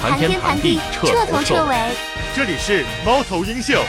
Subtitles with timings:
[0.00, 1.76] 谈天谈地，彻头彻尾。
[2.34, 3.84] 这里是猫头鹰秀。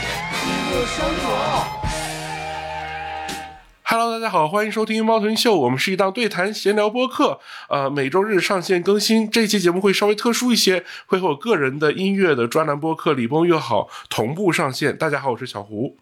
[3.84, 5.56] Hello，大家好，欢迎收听猫头鹰秀。
[5.56, 7.40] 我们是一档对谈闲聊播客，
[7.70, 9.30] 呃，每周日上线更新。
[9.30, 14.94] 这期节目会稍微特殊一些，会和我个人的音乐的专栏播客《礼崩乐好》同步上线。
[14.94, 15.96] 大家好，我是小胡。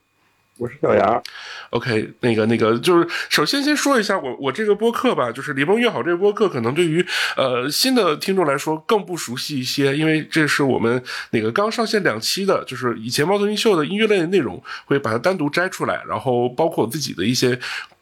[0.59, 1.23] 我是小杨
[1.71, 7.05] ，OK，那个那个就是首先先说一下我我这个播客吧，就是《李梦越好》这个播客，可能对于
[7.37, 17.59] 呃新的听众来说更不熟悉一些，因为这是我们那个刚上线两期的，就是以前猫头鹰秀的音乐类的内容，会把它单独摘出来，然后包括我自己的一些。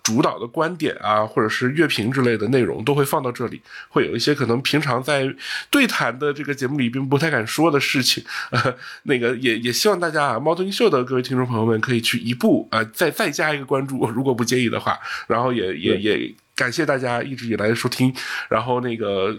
[0.08, 3.60] 主导的观点啊，或者是乐评之类的内容，都会放到这里。
[3.90, 5.30] 会有一些可能平常在
[5.68, 8.24] 对谈的这个节目里并不太敢说的事情，
[9.04, 14.98] 那个也也希望大家啊，猫头鹰秀的各位听众朋友们可以去一步啊，再再加一个关注， 如果不介意的话。
[15.26, 18.10] 然后也也也感谢大家一直以来的收听。
[18.48, 19.36] 然后那个。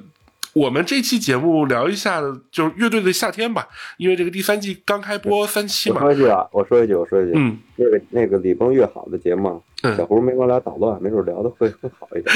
[0.59, 6.01] 我们这期节目聊一下，就是乐队的夏天吧，因为这个第三季刚开播三期嘛。
[6.01, 9.63] 我说一句啊，我说一句，我说一句，嗯，那个那个李崩越好的节目，
[9.95, 12.35] 小胡没跟我俩捣乱，没准聊的会更好一点。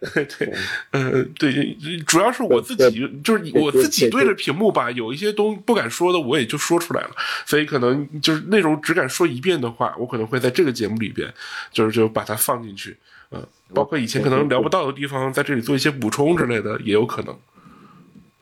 [0.38, 0.54] 对，
[0.92, 7.10] 嗯，对，主要是我自己，就是我自己对着屏幕吧，有一些东不敢说的，我也就说出来了，
[7.44, 11.30] 所以可能就是那种只敢说一遍的话，我可能会在这个节目里边，
[11.70, 12.96] 就是就把它放进去。
[13.72, 17.34] 嗯，包括以前可能聊不到的地方，在这里做一些补充之类的，也有可能。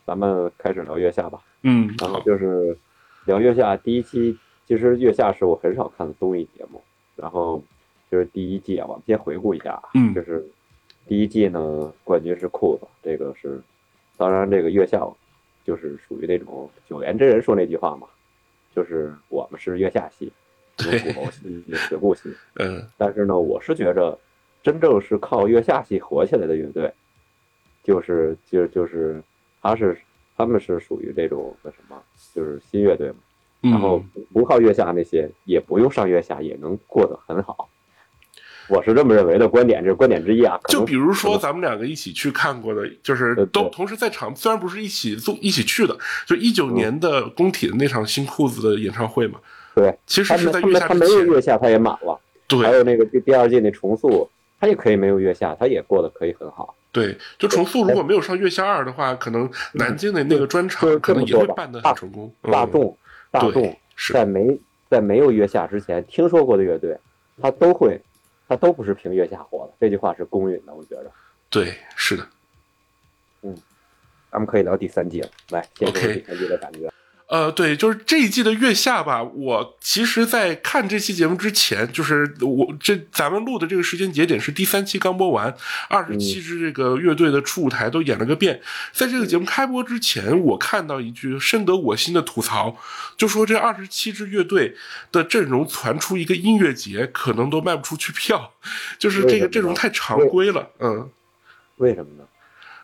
[0.04, 1.40] 咱们开始聊月下吧。
[1.62, 2.76] 嗯，然后就是
[3.26, 4.36] 聊月下第一期。
[4.66, 6.82] 其实月下是我很少看的综艺节目。
[7.16, 7.62] 然后
[8.10, 9.80] 就是第一季啊，我们先回顾一下。
[9.94, 10.44] 嗯，就是
[11.06, 13.60] 第一季呢，冠军是裤子，这个是。
[14.16, 15.00] 当然，这个月下
[15.64, 18.06] 就是属于那种九连真人说那句话嘛，
[18.74, 20.32] 就是我们是月下系，
[20.78, 22.34] 有骨头系，有血骨系。
[22.54, 22.84] 嗯。
[22.96, 24.18] 但是呢，我是觉着。
[24.62, 26.92] 真正是靠月下系火起来的乐队，
[27.82, 29.22] 就是就就是
[29.62, 29.98] 他是
[30.36, 31.96] 他们是属于这种那什么，
[32.34, 33.16] 就是新乐队嘛。
[33.62, 34.02] 然后
[34.32, 37.68] 不靠月下那些，也不用上月下也能过得很好。
[38.70, 40.58] 我是这么认为的观点，这是观点之一啊。
[40.68, 49.40] 就比如说咱们两个一起去看过的，就是都同时在场，虽然不是一起做一起去的，就一九年的工体的那场新裤子的演唱会嘛。
[49.74, 52.18] 对，其实是在月下他没有月下，他也满了。
[52.46, 54.30] 对，还有那个第第二季那重塑。
[54.60, 56.76] 他也可以没有月下，他也过得可以很好。
[56.92, 62.30] 对，就重塑如果没有上月下二的话，可能南京的那个专场可能也会办得很成功。
[62.42, 62.98] 大众，
[63.30, 63.78] 大众
[64.12, 64.60] 在没
[64.90, 66.98] 在没有月下之前听说过的乐队，
[67.40, 68.00] 他都会，
[68.48, 69.72] 他都不是凭月下火的。
[69.80, 71.10] 这句话是公允的，我觉得。
[71.48, 72.26] 对，是的。
[73.42, 73.56] 嗯，
[74.30, 76.90] 咱们可以聊第三季了，来，先说第三季的感觉。
[77.30, 79.22] 呃，对，就是这一季的月下吧。
[79.22, 85.54] 我其实，在看这期节目之前，就是我这咱们录的这个时间节点是第三期刚播完，
[85.88, 88.60] 二十七支这个乐队的初舞台都演了个遍。
[88.92, 92.76] 在这个节目开播之前，我看到一句深得我心的吐槽，
[93.16, 94.74] 就说这二十七支乐队
[95.12, 98.52] 的阵容传出一个音乐节，可能都卖不出去票，
[98.98, 100.68] 就是这个阵容太常规了。
[100.80, 101.08] 嗯，
[101.76, 102.24] 为什么呢？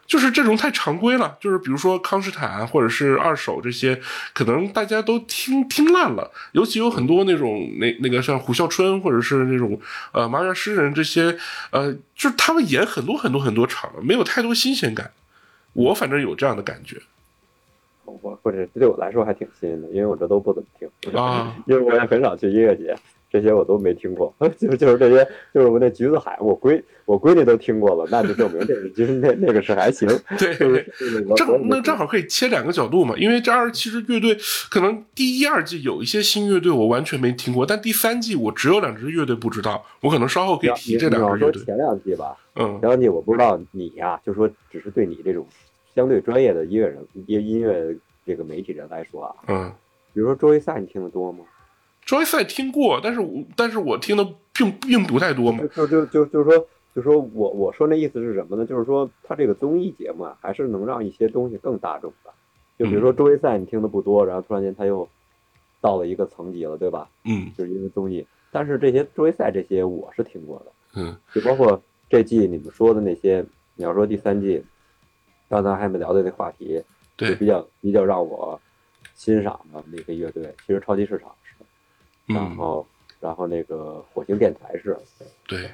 [0.06, 4.00] 就是这种太常规了，就是比如说康斯坦或者是二手这些，
[4.32, 6.30] 可能大家都听听烂了。
[6.52, 9.78] 尤其有很多那种那那个像虎啸春或者是那种
[10.12, 11.36] 呃麻原诗人这些，
[11.70, 15.10] 呃，就是他们演很多很多很多场了，没有太多新鲜感。
[15.72, 17.00] 我反正有这样的感觉。
[18.04, 22.96] 我或者对我来说还挺新的，因为我这都不怎么听啊， 因为我也很少去音乐节。
[23.36, 30.08] 这些我都没听过， 就就是这些，就是我那橘子海，我闺我闺女都听过了，那就证明这是 就是那那个是还行。
[30.38, 30.54] 对，
[31.36, 34.34] 正那正好可以切两个角度嘛，因为这二十七支乐队，
[34.70, 41.62] 可能第一二季有一些新乐队我完全没听过，但第三季我只有两支乐队不知道，我可能稍后可以提这两支乐队。
[41.64, 45.46] 前两季吧，嗯，前两季我不知道你呀，就说只是对你这种
[45.94, 49.72] 相对专业的音乐人、音音乐这个媒体人来说啊，嗯，
[50.14, 51.40] 比如说周一赛，你听得多吗？
[52.06, 54.24] 周赛听过，但是我但是我听的
[54.54, 55.62] 并并不太多嘛。
[55.74, 58.64] 就就就就是说，就说我我说那意思是什么呢？
[58.64, 62.30] 就是说，他这个综艺节目啊，还是能让一些东西更大众的。
[62.78, 65.08] 就比如说周赛，你听的不多，然后突然间他又
[65.80, 67.08] 到了一个层级了，对吧？
[67.24, 67.50] 嗯。
[67.58, 71.00] 就是因为综艺，但是这些周赛这些我是听过的。
[71.00, 71.16] 嗯。
[71.34, 73.44] 就包括这季你们说的那些，
[73.74, 74.62] 你要说第三季，
[75.48, 76.80] 刚才还没聊的那话题，
[77.16, 78.60] 对，比较比较让我
[79.16, 81.28] 欣赏的那个乐队，其实超级市场。
[82.26, 82.86] 然后，
[83.20, 84.96] 然后那个火星电台是，
[85.46, 85.70] 对，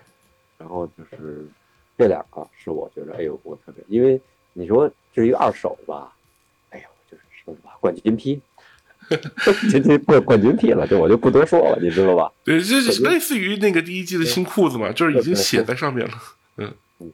[0.58, 1.46] 然后就是
[1.96, 4.20] 这两个是我觉得，哎呦，我特别，因为
[4.52, 6.12] 你说至于二手吧，
[6.70, 8.40] 哎呦，就是说吧，冠军批，
[9.08, 12.32] 冠军冠冠军批了，这我就不多说了，你知道吧？
[12.44, 16.14] 对，这类似于那个第一季的新裤子嘛，就是已经写在上面了，
[16.56, 16.74] 嗯。
[17.00, 17.12] 嗯，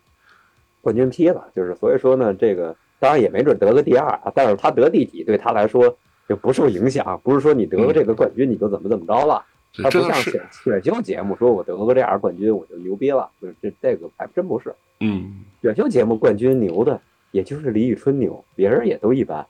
[0.81, 5.97] 冠军批了，就是所以说呢，这个当然也没准得个第二啊，但是他得第几对他来说
[6.29, 9.43] 就不受影响，不是说你得了这个冠军你就怎么怎么着了，
[9.83, 14.75] 他不像选选秀节目说我得个这样冠军我就牛逼了，不是这这个还真不是。
[15.01, 19.47] 嗯，选秀节目冠军牛的也就是李宇春牛，别人也都一般。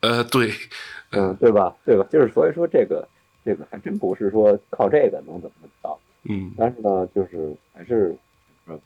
[0.00, 0.52] 呃，对，
[1.12, 1.74] 嗯，对吧？
[1.84, 2.06] 对吧？
[2.10, 3.08] 就是所以说这个
[3.44, 5.98] 这个还真不是说靠这个能怎么着。
[6.24, 8.14] 嗯，但是呢，就是还是
[8.66, 8.78] 呃，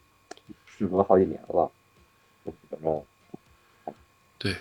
[0.67, 1.71] 时隔好几年了，
[2.45, 3.05] 就怎么
[3.85, 3.93] 着？
[4.39, 4.55] 对。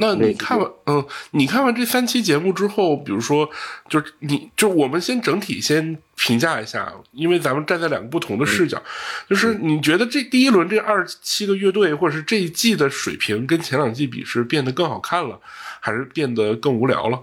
[0.00, 3.48] 那你看完，嗯，你看完这三期节目之后，比如说，
[3.86, 8.82] 就是你就我们先整体先评价一下，因为咱们站在两个不同的视角，
[9.28, 15.38] 就是你觉得这第一轮这二十七个乐队，或者是这一季的水平，跟前两季比是变得更好看了，
[15.80, 17.22] 还是变得更无聊了？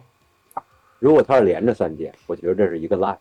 [0.99, 3.17] 如果他是连着三届，我觉得这是一个烂。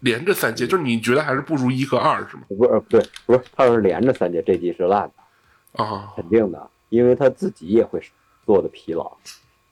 [0.00, 2.42] 连着三届，就是你觉得还是不如一和二，是吗？
[2.48, 6.70] 不是，对，不是，他要是连着三届，这季是烂的啊，肯定的。
[6.92, 7.98] 因为他自己也会
[8.44, 9.10] 做的疲劳，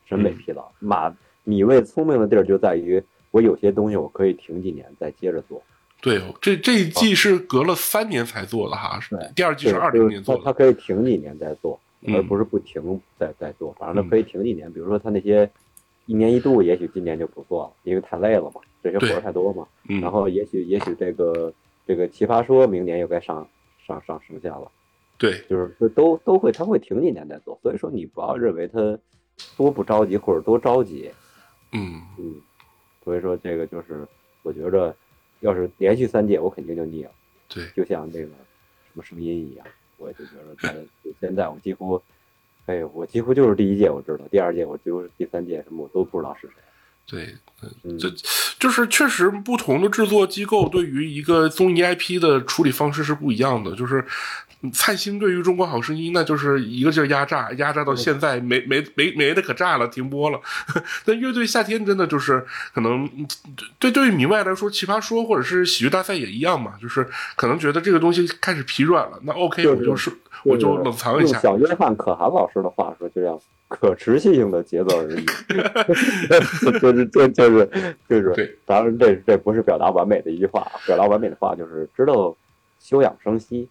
[0.07, 0.67] 审美疲劳。
[0.79, 1.15] 马
[1.45, 5.63] 米未聪明的地儿就在于，我有些东西我可以停几年再接着做。
[6.01, 10.43] 对，这这一季是隔了三年才做的哈，是第二季是二零年做的。
[10.43, 11.79] 他可以停几年再做，
[12.09, 13.71] 而不是不停再再做。
[13.79, 15.49] 反正他可以停几年，比如说他那些
[16.07, 19.67] 一年一度，也许今年就不做了，因为太累了嘛，这些活儿太多嘛。
[20.01, 21.53] 然后也许也许这个
[21.87, 23.47] 这个奇葩说明年又该上
[23.87, 24.71] 上上升线了。
[25.21, 28.99] 对，就是都都会，他会停几年再做，所以说你不要认为他
[29.55, 31.11] 多不着急或者多着急，
[31.73, 32.35] 嗯嗯，
[33.05, 34.09] 所以说这个就是
[34.43, 34.97] 我觉着，
[35.41, 37.11] 要是连续三届我肯定就腻了，
[37.51, 39.67] 对，就像这个什么声音一样，
[39.99, 40.75] 我就觉得在
[41.21, 42.01] 现在我几乎，
[42.65, 46.55] 哎，我几乎就是第一届我知道，第二届我就是第三届什么我都不知道是谁。
[47.07, 47.35] 对，
[47.99, 48.09] 这
[48.57, 53.75] 就是确实不同的制作机构对于一个综艺 IP 的处理方式是不一样的。
[53.75, 54.05] 就是
[54.75, 60.39] 蔡兴对于《中国好声音》，那就是一个劲儿压榨，压榨到现在没没没没的可榨了，停播了。
[61.07, 63.09] 但乐队夏天真的就是可能
[63.79, 69.19] 对对于迷外来说，《奇葩说》或者是喜剧大赛也一样嘛，就是可能觉得这个东西开始疲软了。
[69.23, 70.13] 那 OK，我就是
[70.45, 71.39] 我就冷藏一下。
[71.39, 75.25] 小约翰可汗老师的话说，就叫可持续性的节奏而已。
[76.29, 82.37] 就是就就是就是，当然这这不是表达完美的一句话，表达完美的话就是知道
[82.79, 83.67] 休养生息。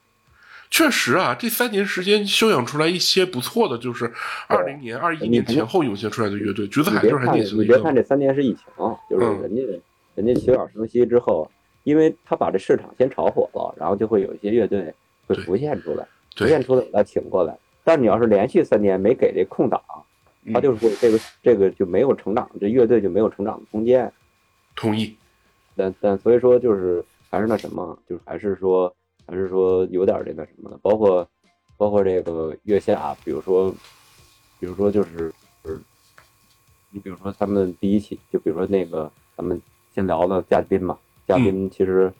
[0.71, 4.12] 确实啊，这三年时间修养出来一些不错的，就是
[4.48, 6.68] 二零年、二一年前后涌现出来的乐队。
[6.68, 7.63] 橘子海就是很典型的。
[7.63, 8.63] 你别看这三年是疫情，
[9.10, 9.62] 就是人家
[10.16, 11.50] 人家休养生息之后，
[11.83, 14.94] 因为他把这市场先炒火了，然后就会有一些乐队
[15.27, 17.57] 会浮现出来，浮现出来把他请过来。
[17.83, 19.81] 但你要是连续三年没给这空档，
[20.54, 24.10] 他就是会这个这个就没有成长，这乐队就没有成长的空间。
[24.75, 25.18] 同意。
[25.75, 28.94] 但但所以说就是还是那什么，就是还是说。
[29.30, 31.28] 还是说有点这个什么的，包括
[31.78, 33.70] 包括这个月下，比如说，
[34.60, 35.31] 比如说就是，
[36.90, 39.62] 你比如说他们第一期，就比如说那个咱们
[39.94, 40.98] 先聊的嘉宾嘛，
[41.28, 42.12] 嘉宾其实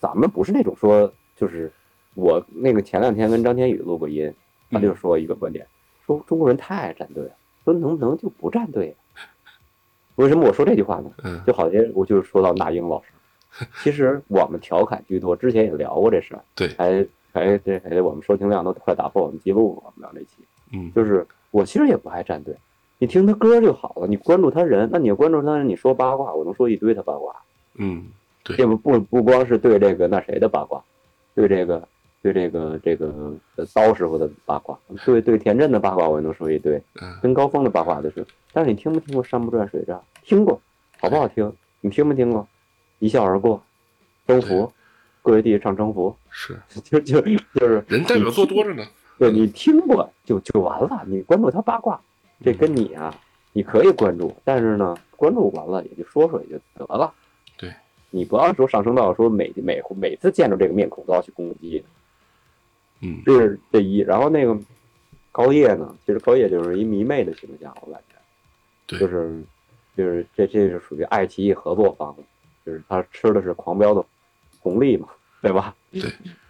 [0.00, 1.72] 咱们不是那种说，就是
[2.14, 4.34] 我那个前两天跟张天宇录过音，
[4.72, 5.64] 他就说一个观点，
[6.04, 7.30] 说中国人太爱站队了，
[7.64, 8.96] 说能不能就不站队？
[10.16, 11.44] 为什么我说这句话呢？
[11.46, 13.10] 就好像我就是说到那英老师。
[13.82, 19.82] 其实我们调侃居多，之前也聊过这事儿，对，还还这还我们收听量都快打破我们记录了。
[19.86, 22.54] 我们聊这期，嗯，就是我其实也不爱站队，
[22.98, 27.34] 你听他歌就好了，你关注他人，那你关注他人，你说八卦，我能说一堆他八卦，
[27.76, 28.04] 嗯，
[28.42, 30.82] 对，这不不不光是对这个那谁的八卦，
[31.34, 31.86] 对这个
[32.22, 33.34] 对这个这个
[33.74, 36.82] 刀师傅的八卦，对对田震的八卦我也能说一堆，
[37.22, 40.00] 跟高峰的八卦就是，但是你听没听过山不转水转？
[40.22, 40.60] 听过，
[41.00, 41.52] 好不好听？
[41.80, 42.46] 你听没听过？
[42.98, 43.62] 一笑而过，
[44.26, 44.72] 征服，
[45.22, 48.86] 各位地唱征服，是就就就是人代表作多着呢。
[49.18, 51.98] 对你听过就就完了，你关注他八卦，
[52.44, 53.14] 这跟你啊，
[53.52, 57.12] 你可以关注，但是呢，关注完了也就说说也就得了。
[57.56, 57.72] 对，
[58.10, 61.82] 你不要说上升到说每每每次见着这个面孔都要去攻击。
[63.00, 63.98] 嗯，这是这一。
[63.98, 64.58] 然后那个
[65.32, 68.16] 高叶呢，其实高叶就是一迷妹的形象，我感觉，
[68.86, 69.42] 对，就是
[69.96, 72.14] 就是这这是属于爱奇艺合作方。
[72.66, 74.04] 就是他吃的是狂飙的
[74.58, 75.06] 红利嘛，
[75.40, 75.72] 对吧？
[75.92, 76.02] 对，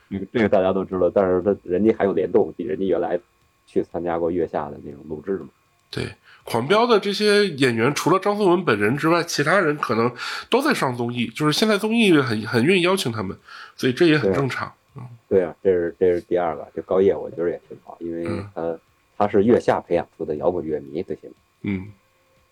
[0.08, 3.20] 这个这个大家都知道，但是他人家还有联动，比人家原来
[3.66, 5.48] 去参加过月下的那种录制嘛。
[5.90, 6.08] 对，
[6.42, 10.10] 狂飙的这些演员，除了张颂文本人之外，其他人可能
[10.48, 13.36] 都在上综艺，就是现在综艺很很愿意邀请他们，
[13.76, 14.72] 所以这也很正常。
[14.96, 18.78] 嗯，对啊，这是这是第二个，就高叶，我觉得也挺好，因为他
[19.18, 21.34] 他是月下培养出的摇滚乐迷，最起码。
[21.60, 21.92] 嗯，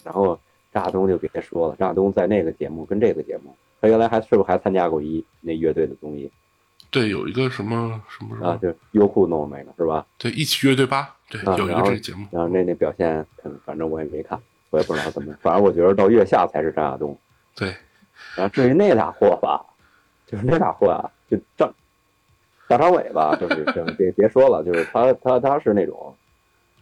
[0.04, 0.38] 然后。
[0.74, 6.28] 张亚东就别说了，张亚东在那个节目跟这个节目，他原来还是不是还参加过一那乐队的综艺？
[6.90, 10.04] 对，有一个什么什么啊，就优酷弄的那个是吧？
[10.18, 12.26] 对，一起乐队吧，对，有一个这个节目。
[12.30, 13.24] 然后那那表现，
[13.64, 14.38] 反正我也没看，
[14.70, 15.32] 我也不知道怎么。
[15.40, 17.16] 反正我觉得到月下才是张亚东。
[17.54, 17.74] 对。
[18.36, 19.64] 然后至于那俩货吧，
[20.26, 21.72] 就是那俩货啊，就张
[22.68, 23.64] 大张伟吧，就是
[23.96, 26.16] 别别说了，就是他他他是那种，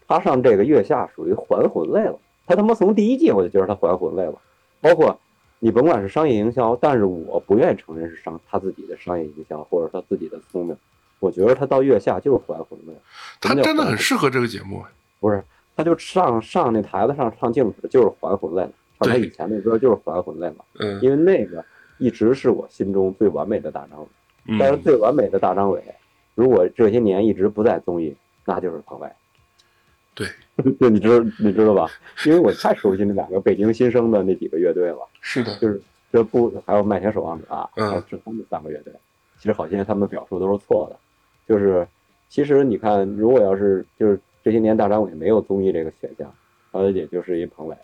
[0.07, 2.19] 他上这个月下属于还魂类了。
[2.55, 4.35] 他他妈从第一季我就觉得他还魂类了，
[4.81, 5.19] 包括。
[5.65, 10.77] 你甭管是商业营销，但是我不愿意承认是商他自己的商业营销，或者他自己的聪明。
[11.21, 12.93] 我觉得他到月下就是还魂的。
[13.41, 14.83] 他真的很适合这个节目。
[15.21, 15.41] 不是，
[15.77, 20.65] 他就上上那台子上唱镜子就是还魂类了，唱他以前那歌就是还魂类嘛。
[20.81, 21.01] 嗯。
[21.01, 21.65] 因为那个
[21.99, 25.81] 一直是我心中最完美的大张伟，但是最完美的大张伟，
[26.35, 29.07] 如果这些年一直不在综艺，那就是彭磊。
[30.15, 30.27] 对，
[30.79, 31.91] 对，你知道你知道吧？
[32.27, 34.99] 因为我太熟悉那两个北京新生的那几个乐队了。
[35.21, 35.81] 是的，就是
[36.13, 38.93] 这不还有麦田守望者啊，还有志他们三个乐队。
[39.39, 40.97] 其实好些他们的表述都是错的，
[41.49, 41.87] 就是
[42.29, 46.33] 其实你看，如果要是就是这些年大张伟没有综艺这个选项，
[46.71, 47.77] 他也就是一彭磊。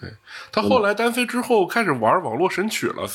[0.00, 0.10] 对，
[0.50, 3.06] 他后来单飞之后开始玩网络神曲了，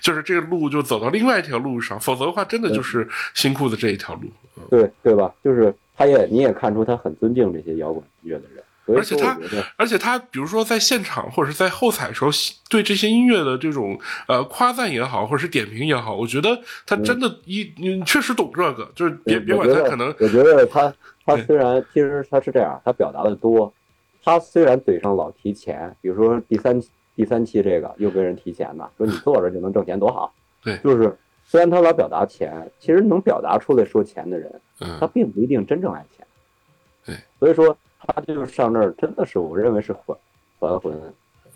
[0.00, 4.28] 就是这个路就走到另外一条路上，否则的话真的就是新裤子这一条路。
[4.68, 5.34] 对对吧？
[5.42, 8.62] 就是他也你也看出他很尊敬这些摇滚音乐的人。
[8.88, 9.36] 而且他，
[9.76, 12.30] 而且他，比如说在现场或者是在后采的时候，
[12.70, 13.98] 对这些音乐的这种
[14.28, 20.14] 呃夸赞也好，或者是点评也好，我觉得他真的一你确实懂这个，就是别别管他可能。
[20.20, 23.74] 我觉得他他虽然其实他是这样，他表达的多，
[24.22, 26.80] 他虽然嘴上老提钱，比如说第三
[27.16, 30.32] 第三期这个又跟人提钱呢，说你坐着就能挣钱多好。
[30.62, 34.60] 对，就是虽然他老表达钱，其实能表达出来说钱的人，
[35.00, 36.26] 他并不一定真正爱钱。
[37.04, 37.76] 对，所以说。
[38.08, 40.16] 他就是上那儿，真的是我认为是还
[40.60, 40.94] 还魂。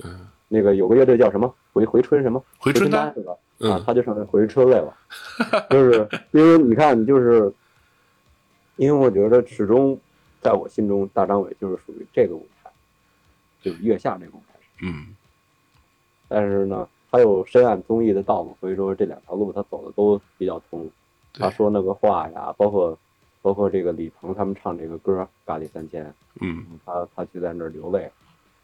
[0.02, 3.32] 嗯，那个有个乐队叫什么回回春什么回春丹是吧？
[3.68, 4.92] 啊，他就上那回春来了。
[5.70, 7.52] 就是因为你看，就是
[8.76, 9.96] 因为我觉得始终
[10.40, 12.70] 在我心中，大张伟就是属于这个舞台，
[13.62, 14.58] 就是月下这个舞台。
[14.82, 15.14] 嗯。
[16.26, 20.90] 但是呢，他有深谙综艺的道路，所以说这两条路他走的都比较通。
[21.34, 22.96] 他说那个话呀，包括。
[23.42, 26.04] 包括这个李鹏他们唱这个歌《咖喱三千》，
[26.42, 28.12] 嗯，他他就在那儿流泪，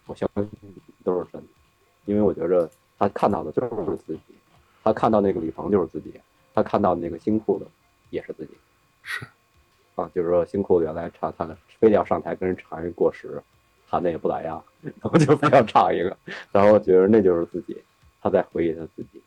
[0.04, 0.46] 我相信
[1.02, 1.48] 都是真的，
[2.04, 4.34] 因为我觉着他看到的就是自己，
[4.84, 6.20] 他看到那个李鹏就是自己，
[6.54, 7.66] 他看到那个新裤子
[8.10, 8.52] 也是自己，
[9.02, 9.26] 是，
[9.94, 11.46] 啊，就是说新裤子原来唱他
[11.78, 13.42] 非得要上台跟人唱一个过时，
[13.88, 16.14] 弹的也不咋样， 然后就非要唱一个，
[16.52, 17.82] 然后觉得那就是自己，
[18.22, 19.20] 他在回忆他自己，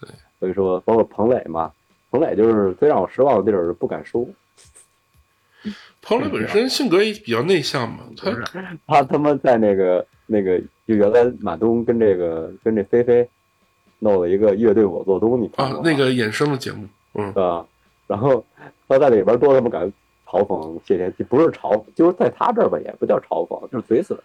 [0.00, 0.08] 对，
[0.38, 1.72] 所以说包括彭磊嘛，
[2.10, 4.26] 彭磊就是最让我失望的地儿是不敢说。
[6.00, 8.30] 彭磊本身性格也比较内向嘛，他
[8.86, 13.28] 他他妈在那个那个就原来马东跟这个跟这菲菲
[13.98, 17.66] 弄了一个乐队我做东，你看啊那个衍生的节目，嗯啊，
[18.06, 18.42] 然后
[18.88, 19.92] 他在里边多他妈敢
[20.26, 24.18] 嘲讽谢天笑，不是嘲，就是在他这儿吧也不叫嘲讽，就是嘴损，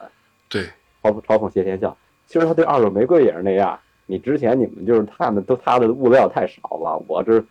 [0.47, 0.63] 对，
[1.03, 1.97] 嘲嘲讽谢天笑。
[2.27, 7.43] 其实他对二手玫瑰也是那样，你之前你们就是看的都他的物料太少了，我这。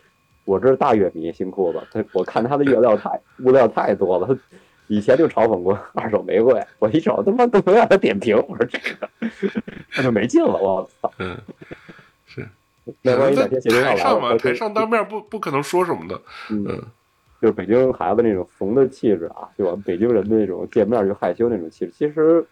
[0.47, 4.39] 我这是大乐迷，新裤子，他我看他的月料太物料太多了，他
[4.89, 9.09] 以前就嘲讽过二手玫瑰，我一瞅他妈都能让他点评，我说这个
[9.97, 11.11] 那就没劲了，我操！
[11.17, 11.35] 嗯，
[12.27, 12.47] 是。
[13.01, 16.21] 那万一哪天谢天笑来了，台上当面不不可能说什么的。
[16.51, 16.67] 嗯，
[17.41, 22.47] 就是北京孩子那种怂的气质啊，就我们北京人的那种见面就害羞那种气质，其实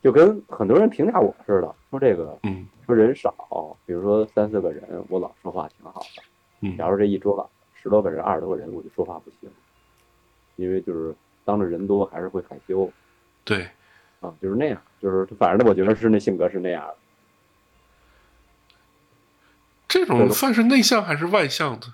[0.00, 6.76] 就跟很多人评价我似的，说这个，嗯，说人少，比如说三四个人，我老说话挺好的。
[6.76, 9.50] 假如这一桌十多个人、二十多个人，我就说话不行，
[10.56, 11.14] 因为就是
[11.44, 12.90] 当着人多还是会害羞。
[13.44, 13.68] 对，
[14.20, 16.96] 啊，就是那样，就是反正我觉得是那性格是那样的。
[19.86, 21.86] 这种算是内向还是外向的？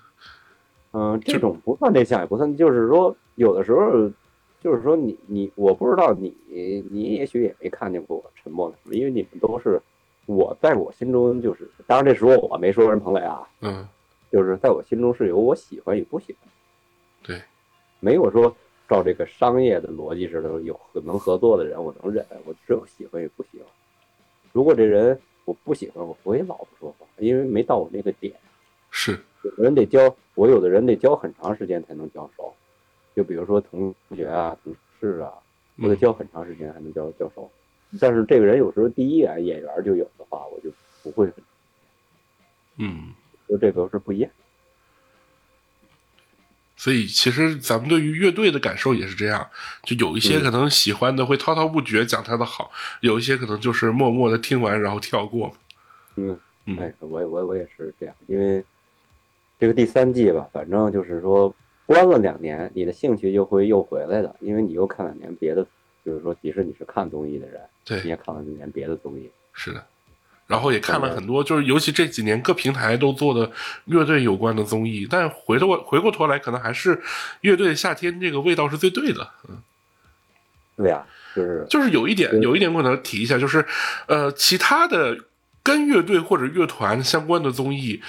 [0.93, 4.09] 嗯，这种不算内向，也不算，就是说有的时候，
[4.61, 6.35] 就是说你你，我不知道你
[6.89, 9.81] 你也许也没看见过我沉默的因为你们都是
[10.25, 13.87] 我在我心中就是，当然这时候我没说人彭磊啊，嗯。
[14.31, 16.49] 就是在我心中是有我喜欢与不喜欢，
[17.21, 17.41] 对，
[17.99, 18.55] 没有说
[18.87, 23.67] 照这个商业的逻辑似的有能合作的人我能忍，我只有喜欢与不喜欢。
[24.53, 28.33] 如果这人我不喜欢，我不会老不说话，因为没到我那个点。
[28.89, 32.53] 是，有的人得交，我有的人得交很长时间才能交熟。
[33.13, 35.33] 就比如说同学啊、同事啊，
[35.83, 37.51] 我得交很长时间才能交交熟。
[37.99, 40.71] 但是这个人有时候第一眼眼缘就有的话，我就
[41.03, 41.31] 不会。
[42.77, 43.13] 嗯。
[43.47, 44.31] 就这个是不一样，
[46.77, 49.45] 所以其实咱们对于乐队的感受也是这样，
[49.83, 52.71] 就有一些可能喜欢的会滔滔不绝讲他的好，
[53.01, 55.53] 有一些可能就是默默的听完然后跳过。
[56.15, 56.39] 嗯，
[56.77, 58.63] 哎，我我我也是这样，因为
[59.59, 61.53] 这个第三季吧，反正就是说
[61.85, 65.67] 关了两年，你的兴趣就会又回来的，因为你又看两年别的，
[66.05, 69.29] 就是说即使你是看综艺的人，对，也看了几年别的综艺。
[69.53, 69.83] 是的。
[70.47, 73.49] 然后也看了很多，就是尤其这几年各平台都做的
[73.85, 77.01] 乐队有关的综艺，但回头回过头来，可能还是
[77.39, 79.25] 乐队夏天这个味道是最对的。
[79.47, 79.57] 嗯，
[80.75, 83.65] 对呀，就是就是有一点，有一点可能提一下，就是
[84.07, 85.17] 呃，其他的
[85.63, 88.01] 跟乐队或者乐团相关的综艺，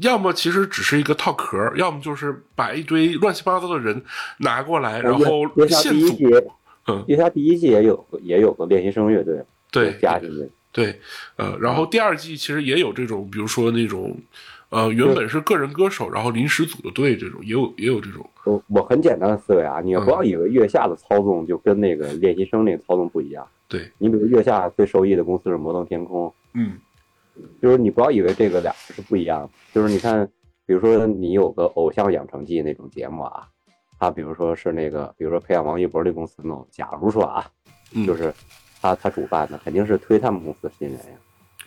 [0.00, 4.02] 要么其实只是一个套壳，要么就是把一堆乱七八糟的人
[4.38, 6.16] 拿过来，然后现组。
[6.90, 10.50] 嗯，月下第一季也有也有个练习生乐队，对，加进去。
[10.72, 10.94] 对，
[11.36, 14.16] 呃，然后第二季其实也有这种，比如说那种，
[14.68, 18.24] 呃，原本是个人歌手，然后临时组的队，这种也有也有这种。
[18.44, 23.46] 我我很简单的思维啊，你不要以为月下的操纵就跟那个练习生那个操纵不一样。
[23.66, 26.78] 对，你比如月下最受益的公司是摩登天空，嗯，
[27.60, 30.24] 就是你不要以为这个俩是不一样，就是你看，
[30.66, 33.48] 比如说你有个偶像养成记那种节目啊，
[34.00, 37.48] 他比如说是那个，比如说培养王一博这公司弄，假如说啊，
[38.04, 38.34] 就是。
[38.82, 41.18] 他他主办的肯定是推他们公司的新人呀，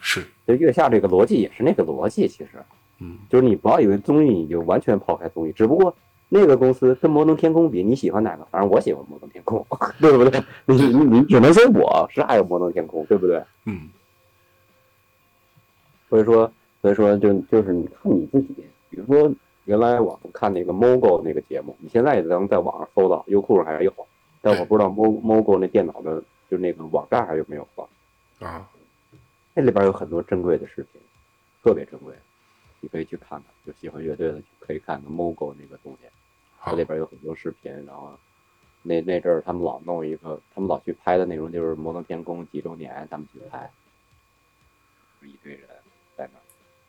[0.01, 0.25] 是。
[0.47, 2.53] 就月下这个逻辑也是那个逻辑，其实，
[2.97, 5.95] 嗯，就是你不要以为综艺你就完全抛开综艺，只不过
[6.27, 8.43] 那个公司跟摩登天空比，你喜欢哪个？
[8.45, 9.63] 反正我喜欢摩登天空，
[10.01, 10.43] 对不对？
[10.65, 13.43] 你你你只能说我是爱摩登天空，对不对？
[13.65, 13.87] 嗯。
[16.09, 19.31] 所以说，所以说，就就是你看你自己，比如说
[19.65, 23.93] 原来我们看那个 MOGO 那个节目，你现在也能在网上搜到，优酷上还有，
[24.41, 26.23] 但我不知道 MO MOGO 那电脑的。
[26.51, 27.87] 就那个网站还有没有放
[28.47, 28.69] 啊？
[29.55, 31.01] 那里边有很多珍贵的视频，
[31.63, 32.13] 特别珍贵，
[32.79, 33.43] 你可以去看看。
[33.65, 36.07] 就喜欢乐队的可以看看 MOGO 那个东西，
[36.59, 37.71] 它里边有很多视频。
[37.87, 38.11] 然后
[38.83, 43.67] 那那阵儿他们老弄一个，他们老去拍的内容就是《摩登天空》几周年，他们去拍，
[45.23, 45.67] 一堆人
[46.15, 46.39] 在那，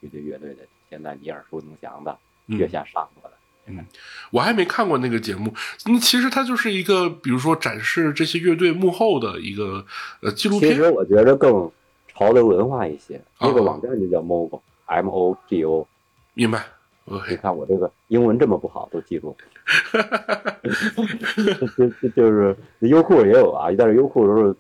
[0.07, 3.37] 一堆乐队的，现在你耳熟能详的，月下上过的。
[3.67, 3.85] 嗯，
[4.31, 5.55] 我还没看过那个节目。
[5.87, 9.87] 嗯，其实它就是一个，比如说展示这些乐队幕后的一个
[10.21, 10.73] 呃纪录片。
[10.73, 11.71] 其实我觉得更
[12.09, 13.19] 潮流文化一些。
[13.41, 15.89] 那个网站就叫 Mogo，M O G O。
[16.35, 16.67] 明白。
[17.29, 19.37] 你看我这个英文这么不好，都记住。
[21.77, 24.55] 就就就是优酷也有啊，但是优酷都是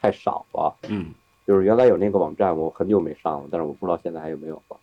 [0.00, 0.74] 太少了。
[0.88, 1.06] 嗯。
[1.46, 4.76] 就是原来有那个网站，我很久没上了，但是我不知道现在还有没有了。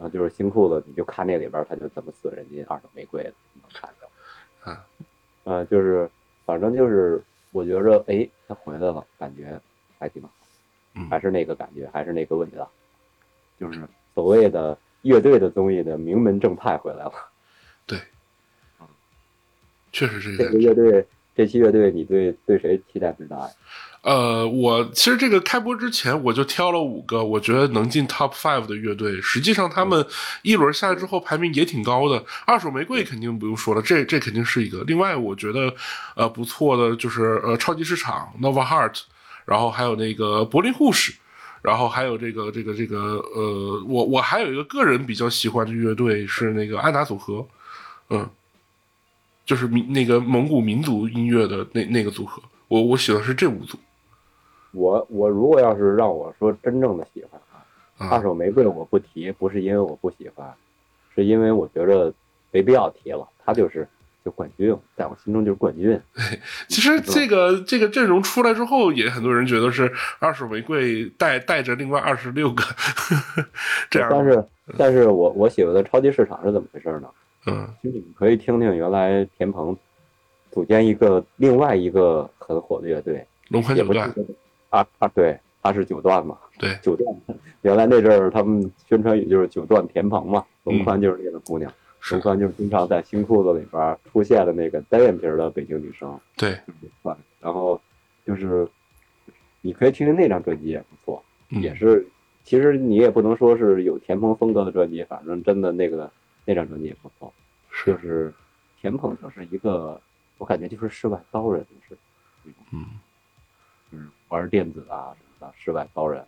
[0.00, 4.70] 啊，就是新裤子，你就看那里边，他就怎么损人家二手玫瑰的，能看着。
[4.70, 4.86] 啊，
[5.44, 6.08] 呃，就是，
[6.44, 9.60] 反正就是，我觉着，哎，他回来了，感觉
[9.98, 10.30] 还挺好，
[11.10, 12.70] 还是那个感觉，还是那个味道，
[13.58, 13.82] 就是
[14.14, 17.12] 所谓的乐队的综艺的名门正派回来了。
[17.86, 17.98] 对，
[18.78, 18.86] 啊，
[19.92, 21.06] 确实是这个乐队，
[21.38, 23.48] 这期乐队，你对对谁期待最大呀？
[24.02, 29.22] 呃，我其实这个开播之前我就挑了五个，我觉得能进 top five 的乐队。
[29.22, 30.04] 实际上他们
[30.42, 32.24] 一轮下来之后排名也挺高的。
[32.44, 34.82] 二手玫瑰肯定不用说了，这这肯定是一个。
[34.88, 35.72] 另外我觉得
[36.16, 39.02] 呃不错的就是呃超级市场 Nova Heart，
[39.44, 41.12] 然后还有那个柏林护士，
[41.62, 47.46] 然后还有这个这个这个呃我我还有一个个人比较喜欢的乐队是那个安达组合，
[48.10, 48.28] 嗯，
[49.48, 53.78] 就是民那个蒙古民族音乐的那那个组合，我我喜欢是这五组。
[54.72, 57.40] 我我如果要是让我说真正的喜欢
[57.96, 60.46] 啊，二手玫瑰我不提，不是因为我不喜欢，
[61.14, 62.12] 是因为我觉着
[62.50, 63.26] 没必要提了。
[63.42, 63.88] 他就是
[64.22, 65.98] 就冠军，在我心中就是冠军。
[66.68, 72.62] 其实这个这个阵容出来之后，也很多人觉得是二手玫瑰带带着另外二十六个
[73.88, 74.10] 这样。
[74.12, 74.44] 但是
[74.76, 77.08] 但是我我喜欢的超级市场是怎么回事呢？
[77.50, 79.76] 嗯，其实你们可以听听原来田鹏
[80.50, 83.24] 组建一个另外一个很火的乐队。
[83.48, 84.12] 龙宽九段。
[84.70, 87.38] 啊啊，对，他是九段嘛，对，九段。
[87.62, 91.72] 原来那阵儿他们宣传语就是九段田鹏嘛，龙宽就是那个姑娘，
[92.10, 96.54] 龙宽就是经常在新裤子里边出现的那个单眼皮的北京女生，对，
[97.40, 97.80] 然后
[98.26, 98.68] 就是
[99.62, 102.06] 你可以听听那张专辑也不错，也是，
[102.44, 106.10] 其实你也不能说是有田鹏风格的专辑，反正真的那个
[106.44, 107.32] 那张专辑也不错，
[107.86, 108.32] 就是
[108.80, 110.00] 田鹏就是一个，
[110.36, 111.96] 我感觉就是世外高人，是，
[112.72, 112.86] 嗯。
[113.90, 116.22] 嗯，玩电子啊什么的，世外高人。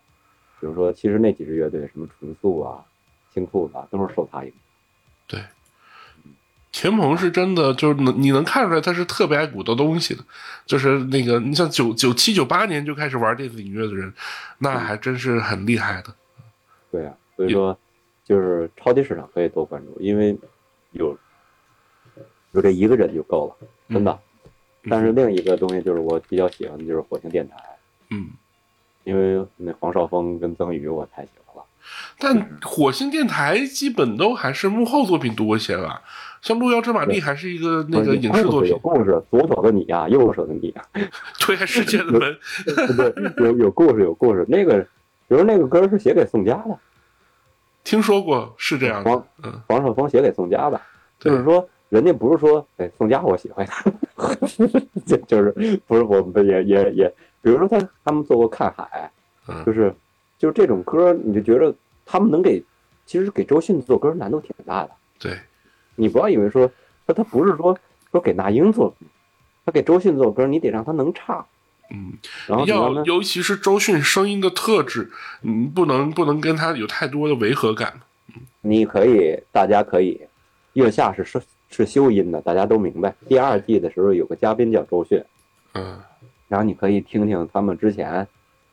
[0.58, 2.82] 比如说，其实那几支乐队，什么纯素啊、
[3.34, 4.58] 新裤子啊，都是受他影响。
[5.26, 5.44] 对，
[6.72, 10.24] 田鹏是真的，就是能你能看出来，他是特别爱鼓捣东西的。
[10.64, 14.10] 就是那个，你像九九七九八年就开始玩电子音乐的人，
[14.56, 16.14] 那还真是很厉害的。
[16.90, 17.78] 对啊，所以说，
[18.24, 20.34] 就是超级市场可以多关注，因为
[20.92, 21.14] 有
[22.52, 24.18] 有这一个人就够了，真的。
[24.88, 27.56] 但是另一个东西就是我比较喜欢的就是火星电台，
[28.10, 28.28] 嗯，
[29.04, 31.64] 因为那黄少峰跟曾宇我太喜欢了，
[32.18, 36.02] 但火星电台基本都还是幕后作品多一些吧，
[36.40, 38.70] 像《路遥知马力》还是一个那个影视作品。
[38.70, 40.82] 有故事，左手的你呀，右手的你 呀，
[41.38, 42.20] 推开世界的门。
[42.96, 44.46] 对，有有故事，有故事。
[44.48, 44.80] 那个，
[45.28, 46.78] 比如那个歌是写给宋佳的，
[47.84, 49.04] 听说过是这样。
[49.04, 49.26] 黄
[49.68, 50.80] 黄少峰写给宋佳的，
[51.18, 53.84] 就是说人家不是说哎宋佳我喜欢他，
[55.04, 55.52] 就就是
[55.86, 59.12] 不是我们也也也，比如说他他们做过看海，
[59.66, 59.94] 就是
[60.38, 61.74] 就是这种歌，你就觉得。
[62.12, 62.60] 他们能给，
[63.06, 64.90] 其实给周迅做歌难度挺大的。
[65.20, 65.38] 对，
[65.94, 66.68] 你不要以为说
[67.06, 67.78] 说他不是说
[68.10, 68.92] 说给那英做，
[69.64, 71.46] 他给周迅做歌，你得让他能唱。
[71.88, 72.14] 嗯，
[72.48, 75.08] 然后要尤其是周迅声音的特质，
[75.42, 78.00] 嗯，不能不能跟他有太多的违和感。
[78.62, 80.20] 你可以，大家可以，
[80.72, 83.14] 月下是是是修音的，大家都明白。
[83.26, 85.24] 第二季的时候有个嘉宾叫周迅，
[85.74, 85.98] 嗯，
[86.48, 88.26] 然后你可以听听他们之前，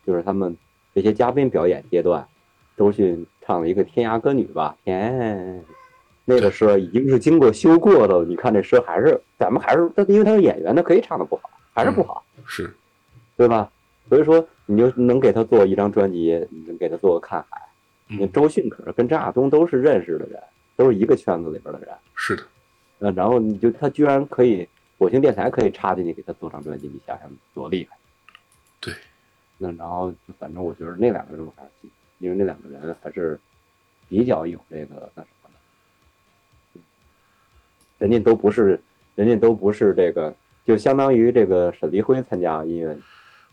[0.06, 0.56] 就是他们
[0.94, 2.28] 这些嘉宾表演阶段。
[2.76, 5.64] 周迅唱了一个《天涯歌女》吧，天，
[6.26, 8.24] 那个诗已经是经过修过的。
[8.26, 12.72] 你看这声还是咱们还是他，因为他是演员，他可以唱的不好，还是不好，是，
[13.36, 13.72] 对吧？
[14.10, 17.62] 所以说，你就能给他做一张专辑，你能给他做个看海。
[18.08, 20.42] 你周迅可是跟张亚东都是认识的人，
[20.76, 21.90] 都是一个圈子里边的人。
[22.16, 22.44] 是的，
[23.00, 27.98] 那然后你就他居然可以火星电台可以插进去给他做张专辑，你想想多厉害。
[28.80, 28.94] 对，
[29.58, 31.90] 那然后反正我觉得那两个人我还是。
[32.20, 33.40] 因为那两个人还是
[34.10, 35.50] 比较有这个那什么
[36.74, 36.82] 的，
[38.00, 38.82] 人家都不是，
[39.14, 42.98] 人家都不是这个，就相当于这个沈黎辉参加音乐。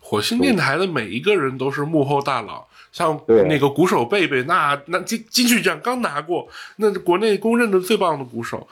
[0.06, 8.68] 火星电台的每一个人都是幕后大佬，像那个鼓手贝贝，那那金金曲奖刚拿过，那国内公认的最棒的鼓手，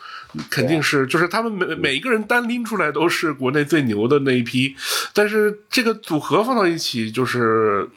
[0.50, 4.76] 肯定是就是他们每每一个人单拎出来都是国内最牛的那一批，
[5.14, 7.88] 但是这个组合放到一起就是。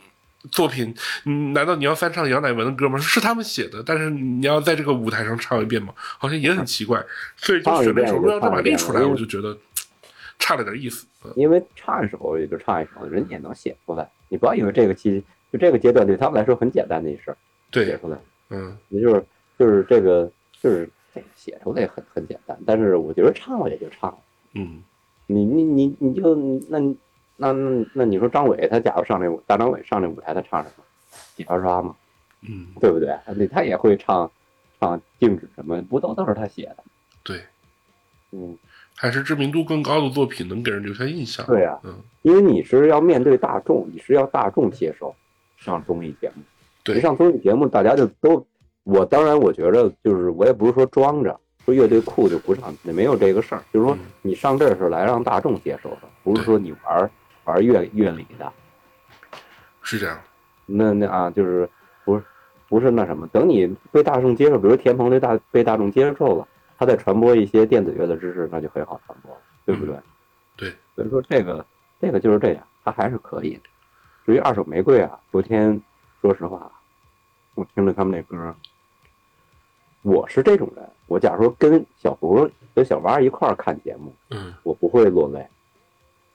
[0.52, 0.94] 作品，
[1.26, 3.00] 嗯，难道你要翻唱杨乃文的歌吗？
[3.00, 5.92] 是他们写的，但是你要在这个舞台上唱一遍吗？
[6.20, 7.04] 好像也很奇怪。
[7.36, 9.58] 所以就选了一首《路遥知马力》出来，我就觉得
[10.40, 11.08] 差了点意思。
[11.36, 14.10] 因为唱一首也就唱一首，人家也能写出来。
[14.30, 17.38] 你不要以为这个期就这个阶段对他们来说很简单的一事儿，
[17.72, 18.18] 写出来。
[18.50, 19.26] 嗯，也就是
[19.58, 20.90] 就是这个就是
[21.36, 24.18] 写出来很很简单，但是我觉得唱了也就唱了。
[24.54, 24.84] 嗯，
[25.28, 26.36] 你你你你就
[26.70, 26.96] 那。
[27.38, 30.86] 那那那你说张伟他假如上这大张伟上这舞台他唱什么？
[31.36, 31.94] 吉他刷嘛？
[32.48, 33.14] 嗯，对不对？
[33.36, 34.32] 那他也会唱
[34.80, 35.82] 唱静止什么？
[35.82, 36.84] 不都都是他写的？
[37.24, 37.42] 对，
[38.32, 38.58] 嗯，
[38.96, 41.46] 还是知名度更高的作品能给人留下印象。
[41.46, 45.14] 对呀，嗯，因为你是要面对大众，你是要大众接受
[45.58, 46.42] 上综艺节目。
[46.84, 48.46] 对，上综艺节目大家就都，
[48.84, 53.62] 我当然我觉得就是我也不是说装着说乐队酷就不上，也没有这个事儿。
[53.74, 57.10] 就是说你上这儿是来让大众接受的，不是说你玩。
[57.46, 58.52] 玩乐乐理的，
[59.84, 60.20] 是这样。
[60.66, 61.70] 那那啊，就是
[62.04, 62.24] 不是
[62.68, 63.28] 不是那什么？
[63.28, 69.96] 等你被大众接受，比如田鹏被大被大众接受了，他在传播一些电子乐的知识，那就很好传播了，对不对？
[70.58, 70.74] 对。
[70.96, 71.66] 所以说这个
[72.00, 73.62] 这个就是这样，他还是可以的。
[74.26, 75.82] 至于二手玫瑰啊，昨天
[76.22, 76.72] 说实话，
[77.54, 78.56] 我听了他们那歌，
[80.02, 85.46] 我是这种人，我假如说跟小胡跟小娃一块儿看节目，嗯，我不会落泪。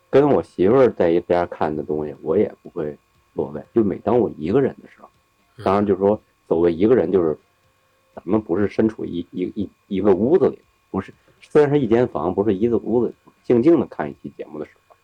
[0.08, 2.96] 跟我媳妇儿在一边看的东西，我也不会
[3.34, 3.62] 落泪。
[3.72, 5.08] 就每当我一个人的时候，
[5.64, 7.38] 当然就是说，所谓一个人，就是
[8.14, 10.58] 咱们不是身处一一一一个屋子里，
[10.90, 14.96] 不是，虽然是一间房，不是一个屋子，静静的看一期节目的时候，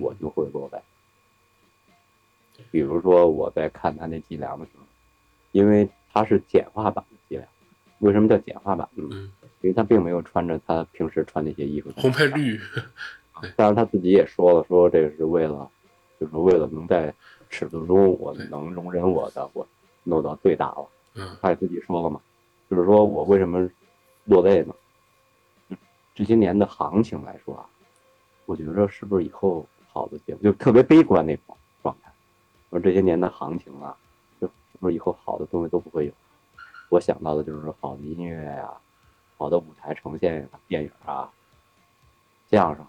[0.00, 0.78] 我就会落泪。
[2.70, 4.84] 比如说我在看他那计量的时候，
[5.50, 7.48] 因为他是简化版的计量，
[7.98, 8.88] 为什么叫简化版？
[8.94, 9.10] 嗯，
[9.60, 12.58] 因为他并没有穿着他平时穿那些衣服，红配绿。
[13.56, 15.68] 当然他自己也说了，说这是为了，
[16.20, 17.12] 就是为了能在
[17.50, 19.66] 尺度中我能容忍我的，我
[20.04, 20.88] 弄到最大了。
[21.14, 22.20] 嗯，他也自己说了嘛，
[22.72, 23.68] 就是说我为什么
[24.24, 24.74] 落泪呢？
[26.14, 27.68] 这些年的行情来说啊，
[28.46, 32.10] 我觉得是不是以后好的节目就特别悲观那种状态？
[32.70, 33.94] 说这些年的行情啊，
[34.40, 36.12] 就是不是以后好的东西都不会有？
[36.88, 38.72] 我想到的就是好的音乐呀，
[39.36, 41.30] 好的舞台呈现呀，电影啊，
[42.50, 42.86] 相声。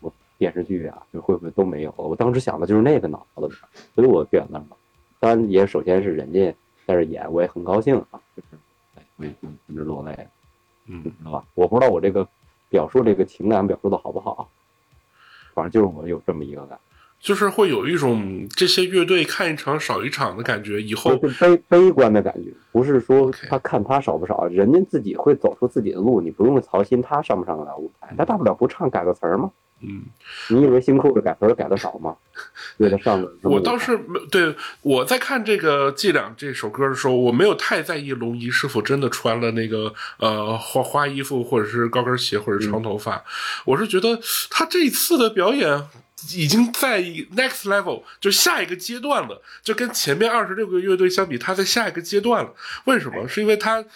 [0.00, 2.04] 我电视剧啊，就会不会都没有了？
[2.04, 3.54] 我当时想的就是那个脑子里，
[3.94, 4.76] 所以我选那了。
[5.18, 6.54] 当然，也首先是人家
[6.86, 8.58] 在这演，我也很高兴啊，就是
[9.18, 9.34] 哎，我也
[9.66, 10.28] 跟着落泪，
[10.86, 11.44] 嗯，知道吧？
[11.54, 12.26] 我不知道我这个
[12.68, 14.48] 表述这个情感表述的好不好，
[15.54, 16.78] 反正就是我有这么一个感，
[17.18, 20.82] 就是会有一种这些乐队看一场少一场的感觉。
[20.82, 29.50] 以后悲悲观的感觉，不是说他看他少不少，人家自己会走出自己的路，你不用操心他上不上得了舞台，他大不了不唱，改个词儿嘛。
[29.50, 32.16] 嗯，你以为新裤子改分改的少吗？
[32.78, 43.22] 为了上我倒是没对我在看这个《伎俩》这首歌的时候，我没有太在意龙一是否真的穿了那个呃花花衣服，或者是高跟鞋，或者长头发。
[43.64, 44.18] 我是觉得
[44.50, 45.88] 他这一次的表演
[46.34, 52.54] 已经在 next level，就下一个阶段了，就跟前面二十六个乐队相比，他在下一个阶段了。
[52.84, 53.26] 为什么？
[53.28, 53.82] 是因为他《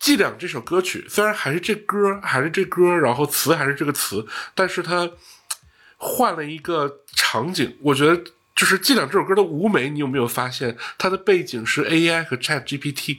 [0.00, 5.08] 伎俩》这首歌曲虽然还是这歌，还是这歌，然后词还是这个词，但是它。
[6.02, 8.16] 换了一个场景，我觉得
[8.56, 13.18] 就是《伎俩》这首歌的舞美，你有没有发现它的背景是 AI 和 Chat GPT？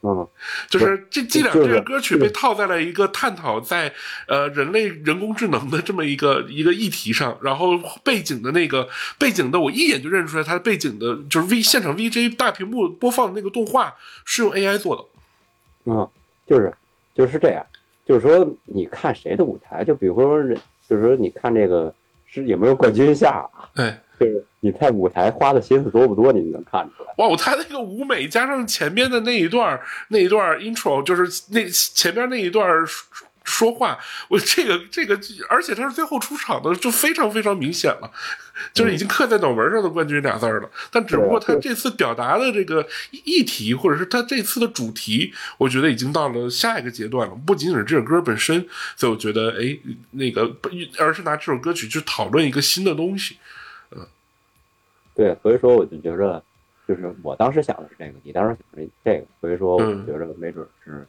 [0.00, 0.26] 嗯，
[0.68, 3.94] 就是这《伎俩》这个歌曲被套在了一个探讨在
[4.26, 13.94] 呃人类人工智能的这么一个一个议题上，然后背景的那个背景的，我一眼就认出来，它的背景的就是 V 现场 VJ 大屏幕播放的那个动画
[14.24, 15.19] 是用 AI 做的。
[15.84, 16.08] 嗯，
[16.46, 16.72] 就是
[17.14, 17.64] 就是这样，
[18.04, 20.42] 就是说你看谁的舞台，就比如说，
[20.88, 21.94] 就是说你看这个。
[22.32, 23.44] 是有没有冠军下？
[23.74, 27.12] 对，就是你在舞台花的心思多不多，你能看出来。
[27.16, 32.64] 哇，他那个舞美加上前面的那一段那一段 intro，就是那前边那一段。
[33.42, 33.98] 说话，
[34.28, 38.10] 我这个这个，而且他是最后出场的，就非常非常明显了，
[38.72, 40.70] 就是已经刻在脑门上的冠军俩字儿了。
[40.90, 42.86] 但只不过他这次表达的这个
[43.24, 47.34] 议题，或者是他这次的主题，我觉得已经到了下一个阶段了。
[47.46, 49.78] 不仅仅是这首歌本身，所以我觉得，哎，
[50.10, 50.54] 那个，
[50.98, 53.38] 而是拿这首歌曲去讨论一个新的东西。
[53.90, 54.06] 嗯，
[55.14, 56.42] 对，所以说我就觉着，
[56.86, 61.06] 就是我当时想的是这个，你当时想的这个，所以说我觉着没准是。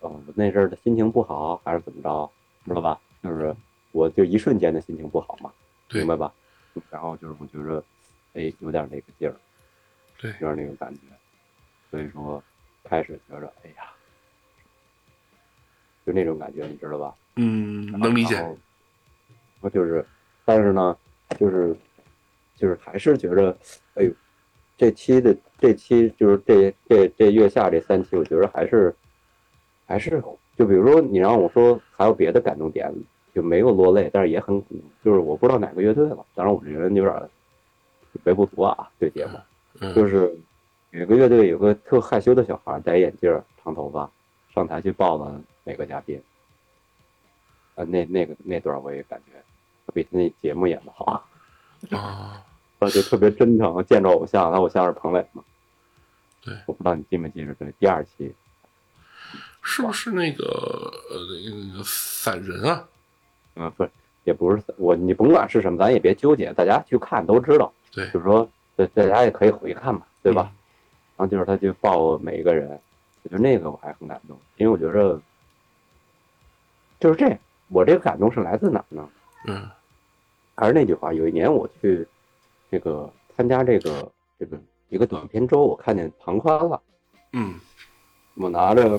[0.00, 2.30] 哦，那阵儿的心情不好，还是怎么着，
[2.64, 3.00] 知道吧？
[3.22, 3.54] 就是
[3.90, 5.52] 我就一瞬间的心情不好嘛，
[5.92, 6.32] 明白吧？
[6.88, 7.82] 然后就是我觉着，
[8.34, 9.34] 哎，有点那个劲儿，
[10.18, 11.00] 对，有点那种感觉，
[11.90, 12.40] 所以说
[12.84, 13.90] 开始觉着，哎呀，
[16.06, 17.14] 就那种感觉，你知道吧？
[17.34, 18.56] 嗯，能理解。
[19.60, 20.06] 我就是，
[20.44, 20.96] 但是呢，
[21.40, 21.76] 就是
[22.54, 23.58] 就是还是觉着，
[23.94, 24.12] 哎呦，
[24.76, 28.94] 这期的这期就是这这这月下这三期，我觉得还是。
[29.88, 30.22] 还是
[30.56, 32.94] 就比如说你让我说还有别的感动点，
[33.34, 34.62] 就没有落泪，但是也很
[35.02, 36.24] 就是我不知道哪个乐队了。
[36.34, 37.30] 当然我这人有点
[38.22, 39.38] 背不足啊，对节目，
[39.94, 40.38] 就是
[40.90, 44.10] 有个乐队有个特害羞的小孩戴眼镜长头发
[44.52, 46.20] 上台去抱了每个嘉宾，
[47.74, 49.40] 啊那那个那段我也感觉
[49.94, 51.04] 比他那节目演的好
[51.90, 52.42] 啊，
[52.92, 55.42] 就特别真诚，见着偶像，那偶像是彭磊嘛，
[56.42, 58.34] 对，我不知道你记没记着对第二期。
[59.70, 60.44] 是不是那个
[61.10, 61.18] 呃
[61.70, 62.88] 那个散人啊？
[63.54, 63.90] 嗯，不是，
[64.24, 67.70] 也不是我，你甭管是什么，咱也别纠结，大家去看都知道。
[67.92, 70.50] 对，就是说，大大家也可以回看嘛，对吧？
[71.16, 72.70] 然后就是他去抱每一个人，
[73.22, 75.20] 我觉得那个我还很感动，因为我觉着
[76.98, 79.06] 就是这，我这个感动是来自哪呢？
[79.44, 79.68] 嗯，
[80.56, 82.08] 还是那句话，有一年我去
[82.70, 86.80] 这个参加这个这个一个短片周，我看见庞宽了。
[87.34, 87.60] 嗯，
[88.34, 88.98] 我拿着。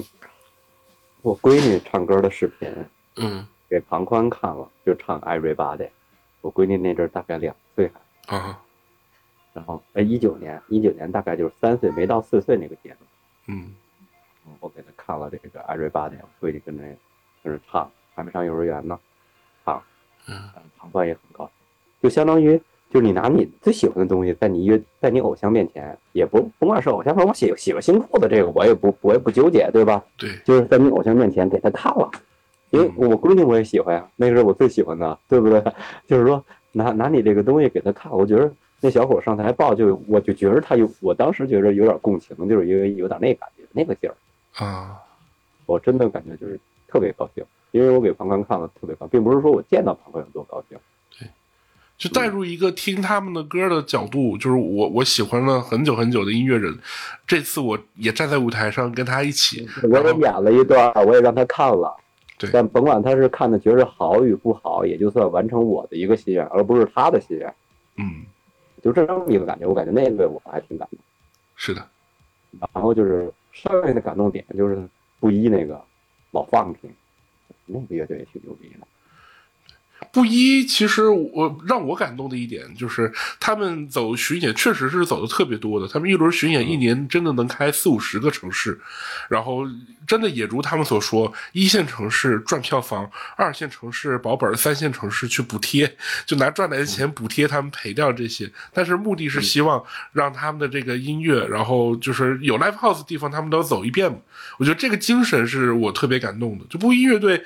[1.21, 2.73] 我闺女唱歌的视频，
[3.17, 5.77] 嗯，给庞宽看了，就唱《Everybody》。
[6.41, 7.91] 我闺女那阵大概两岁
[8.27, 8.61] 还，啊，
[9.53, 12.99] 然后哎，一九年，一九年大概就是三岁没到四岁那个阶段，
[13.47, 13.75] 嗯，
[14.61, 16.83] 我给她看了这个《Everybody》，我闺女跟着
[17.43, 18.97] 跟着唱，还没上幼儿园呢，
[19.65, 19.83] 唱，
[20.27, 21.53] 嗯，庞宽也很高兴，
[22.01, 22.61] 就相当于。
[22.89, 30.03] 就是你拿你最喜欢的东西，在你乐，在你偶像面前，也不甭管是偶像，我喜喜欢新裤子这个，我也不我也不纠结，对吧？
[30.17, 32.09] 对，就是在你偶像面前给他看了，
[32.71, 35.63] 因为我闺女我也喜欢呀，那是我最喜欢的，对不对？
[36.07, 44.15] 就是说拿拿你这个东西给他看，我觉得那小伙上台抱，就我就觉得他有，我当时觉得有点共情，就是因为有点那感觉，那个劲儿
[44.65, 44.97] 啊，
[45.67, 50.77] 我真的感觉就是特别高兴，因为我给庞宽看了特别高，并不是说我见到庞宽有多高兴。
[51.99, 56.73] 就带入一个听他们的歌的角度，就是我我喜欢了很久很久的音乐人，
[57.27, 61.93] 这次我也站在舞台上跟他一起，我也演了一段，我也让他看了，
[62.37, 67.53] 对，但甭管他是看的觉得好与不好，也就算完成我的一个心愿，而不是他的心愿，
[67.97, 68.23] 嗯，
[68.81, 70.99] 就这么一个感觉，我感觉那个我还挺感动，
[71.57, 71.85] 是的，
[72.73, 74.81] 然后就是剩下的感动点就是
[75.19, 75.77] 布衣那个
[76.31, 76.89] 老放听，
[77.65, 78.87] 那个乐队也挺牛逼的。
[80.11, 88.79] 布衣其实我让我感动的一点就是他们走巡演确实是走的特别多的，他们一轮巡演一年真的能开四五十个城市，
[89.29, 89.63] 然后
[90.07, 104.17] 真的也如他们所说，一线城市赚票房，二线城市保本，三线城市去补贴，就拿赚来的钱补贴他们赔掉这些，但是目的是希望让他们的这个音乐，然后就是有 live house 的地方他们都走一遍嘛。
[104.57, 107.43] 我觉得这个精神是我特别感动的，就布衣乐队。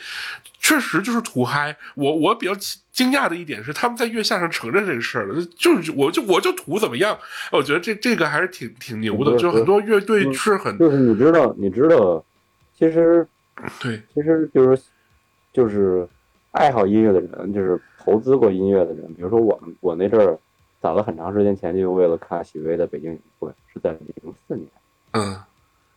[0.65, 1.75] 确实就是土嗨。
[1.93, 2.53] 我我比较
[2.91, 7.17] 惊讶的一点是，他们在月下上承认这个事儿了，就是我就我就图怎么样？
[7.53, 9.37] 我觉得这这个还是挺挺牛的。
[9.37, 12.21] 就很多乐队是很，就是你知道，你知道，
[12.77, 13.25] 其实
[13.79, 14.83] 对，其实就是
[15.53, 16.05] 就是
[16.51, 20.37] 爱好音乐的人，就是投资过音乐的人，比如说我们我那阵儿
[20.81, 24.67] 攒了很长时间钱，就为了看许巍的北京演唱会，是在零四年，
[25.11, 25.39] 嗯，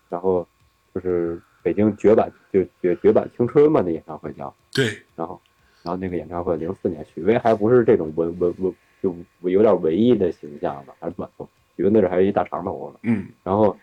[0.08, 0.46] 然后
[0.94, 5.40] 就是北京绝版就绝绝版青春嘛，那演唱会叫对，然后。
[5.86, 9.14] 然后那个演唱会，零四年，许巍还不是这种文文文，就
[9.48, 11.48] 有点文艺的形象的，还是短头。
[11.76, 12.98] 许巍那阵还是一大长头呢。
[13.04, 13.28] 嗯。
[13.44, 13.76] 然后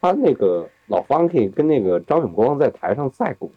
[0.00, 3.52] 他那个老 funky 跟那个张永光在台上赛鼓，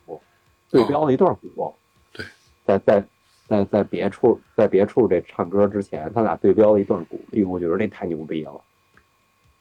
[0.72, 1.72] 对标了一段鼓。
[2.12, 2.26] 对。
[2.66, 3.04] 在在
[3.48, 7.22] 在在别处在别处这唱歌之前，他俩对标了一段鼓。
[7.32, 8.60] 哎呦，我觉得那太牛逼了。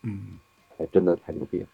[0.00, 0.38] 嗯。
[0.78, 1.66] 哎，真的太牛逼了。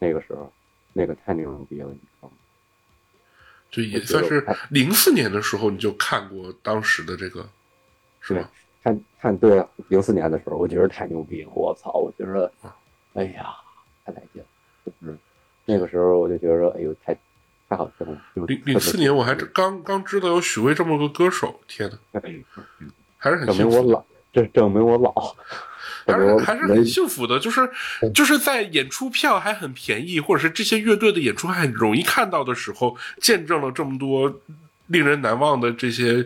[0.00, 0.50] 那个时候，
[0.92, 2.34] 那个太牛逼了，你知道吗？
[3.74, 7.44] 就也算是零四年的时候，你就看过当时的这个，
[8.20, 8.48] 是吧？
[8.84, 11.90] 看看对，零四年的时候，我觉得太牛逼了，我操！
[11.92, 12.52] 我觉得，
[13.14, 13.46] 哎呀，
[14.04, 14.48] 太来劲了。
[14.86, 15.18] 就是
[15.64, 17.12] 那个时候，我就觉得，哎呦，太
[17.68, 18.22] 太好听了。
[18.34, 21.98] 零零四年，我还刚刚知道有许巍这么个歌手，天呐，
[23.16, 25.34] 还是很证明我老，这证明我老。
[26.06, 27.66] 还是还是很幸福的，就是
[28.12, 34.30] 就是在演出票还很便宜，或者是这些乐队的演出还很容易看到的时候，见证了这么多
[34.88, 36.22] 令人难忘的这些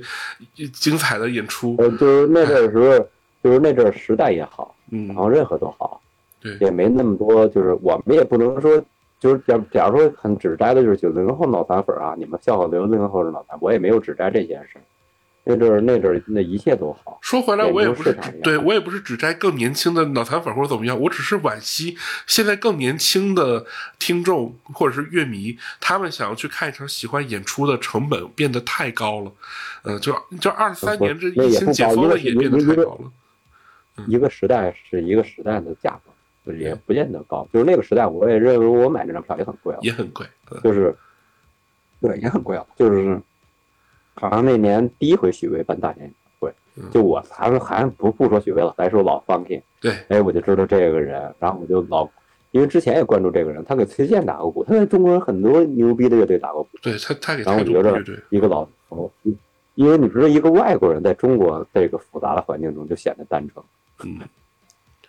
[0.72, 1.76] 精彩的演出。
[1.78, 3.08] 呃，就是那阵时候，
[3.40, 6.00] 就是那阵时代也好，嗯，然后任何都好，
[6.40, 8.82] 对，也没那么多，就是我们也不能说，
[9.20, 14.80] 就是假假如说很指摘的就是九零后脑残粉啊，你们笑话零零后是脑残，我也没有指摘这件事。
[15.48, 17.18] 那阵儿，那阵儿，那一切都好。
[17.22, 23.64] 说回来，我也不是对我也不是只摘更年轻的脑残粉或者怎么样，我只是惋惜现在更年轻的
[23.98, 29.32] 听众或者是乐迷，他们想要去看一场喜欢演出的成本变得太高了。
[29.84, 33.10] 嗯，就就二三年这疫情解封了也变得太高了。
[34.06, 35.98] 一个时代是一个时代的价
[36.44, 37.48] 格，也不见得高。
[37.50, 40.26] 就是那个时代，我也认为我买那张票也很贵了，也很贵。
[40.62, 40.94] 就是
[42.02, 43.18] 对，也很贵了，就是。
[44.18, 46.52] 好像那年第一回许巍办大年演唱会，
[46.90, 49.62] 就我咱们还不不说许巍了，咱说老 funky。
[49.80, 52.08] 对，哎，我就知道这个人，然后我就老，
[52.50, 56.70] 因为之前也关注这个人，他给崔健打过鼓，他在中国人很多牛逼的乐队打过鼓。
[56.82, 59.10] 对他，他给然后我觉着一个老头，
[59.76, 63.64] 因为你知道，一个外国人在中国这个复杂的环境中就显得单纯。
[64.04, 64.18] 嗯，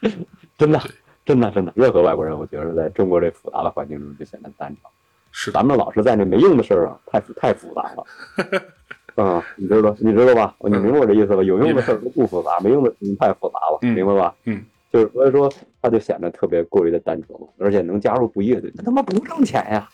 [0.55, 0.79] 真的，
[1.25, 4.91] 真的，真的，任何外国人，我觉得在中国这复杂的环境中就显得单纯。
[5.31, 8.05] 是，咱们老是在那没用的事儿上，太太复杂了。
[9.15, 10.55] 啊，你知道，你知道吧？
[10.59, 11.43] 你明白我这意思吧？
[11.43, 14.35] 有用的事儿都不复杂，没用的事情太复杂了，明白吧？
[14.45, 19.87] 嗯，就是所以说，他就显得特别过于的单纯了，而且能加入不乐队，他他妈不挣钱呀？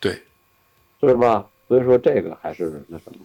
[0.00, 0.12] 对，
[1.00, 1.46] 是吧？
[1.68, 3.18] 所以说这个还是那什么。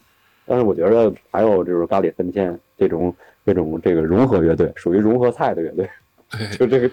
[0.45, 5.87] 但是我觉得还有就是咖喱三千这种这种这个融合乐队，属于融合菜的乐队，
[6.57, 6.89] 就这个，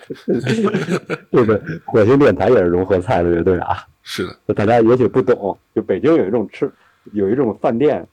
[1.30, 1.60] 对不对？
[1.84, 3.76] 火星电台也是融合菜的乐队啊。
[4.02, 6.70] 是的，大家也许不懂，就北京有一种吃，
[7.12, 8.06] 有一种饭店。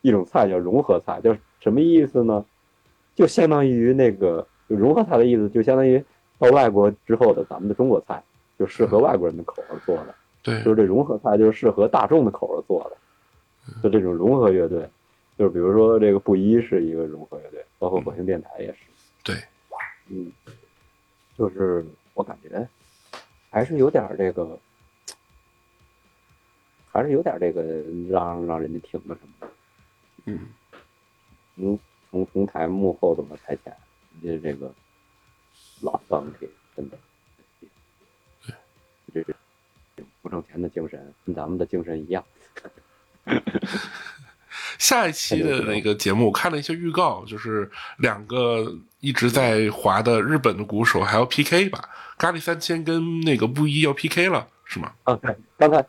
[0.00, 2.44] 一种菜叫融合菜，叫什么意思呢？
[3.14, 6.02] 就相当于那个融合菜的意思，就相当于
[6.38, 8.22] 到外国之后的咱们的中国菜，
[8.58, 10.14] 就适合外国人的口味做的。
[10.42, 12.96] 对，就是这融合菜就是适合大众的口味做的。
[13.82, 14.88] 就这种融合乐队，
[15.36, 18.78] 就是比如说这个布衣是一个融合乐队，包括火星电台也是。
[19.22, 19.36] 对，
[20.08, 20.32] 嗯，
[21.36, 21.84] 就是
[22.14, 22.66] 我感觉
[23.50, 24.58] 还是有点这个，
[26.90, 27.62] 还是有点这个
[28.08, 29.48] 让让人家听的什么。
[30.28, 30.38] 嗯，
[31.56, 31.78] 从
[32.10, 33.74] 从从台幕后怎么台前，
[34.20, 34.70] 人家这个
[35.80, 36.98] 老钢铁真的，
[39.14, 39.34] 这是
[40.20, 42.22] 不挣钱的精神，跟咱们的精神一样。
[44.78, 51.88] 下一期的那个节目，我看了一些预告，就是两个一直在滑的日本的鼓手还要 PK 吧？
[52.18, 54.92] 咖喱三千跟那个布衣要 PK 了，是吗？
[55.04, 55.84] 啊，对，刚才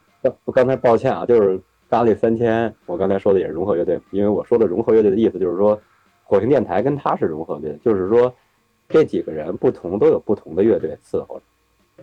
[0.45, 1.62] 我刚才抱歉啊，就是。
[1.89, 5.82] 咖喱三千，我刚才说的也是融合乐队，因为我说的融合乐队的意思就是说，
[6.23, 8.34] 火星电台跟他是融合乐队，就是说
[8.88, 11.43] 这几个人不同都有不同的乐队伺候着。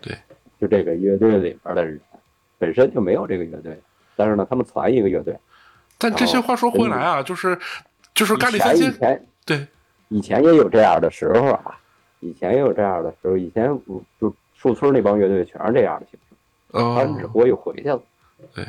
[0.00, 0.16] 对，
[0.60, 2.00] 就这个乐队里边的人
[2.58, 3.78] 本身就没有这个乐队，
[4.16, 5.38] 但是呢，他们攒一个乐队。
[5.98, 7.56] 但这些话说回来啊，就是
[8.12, 9.66] 就是咖喱三千，以前对，
[10.08, 11.78] 以前也有这样的时候啊，
[12.20, 13.66] 以前也有这样的时候，以前
[14.20, 16.36] 就树村那帮乐队全是这样的形式，
[16.72, 18.02] 他们只不过又回去了。
[18.52, 18.64] 对。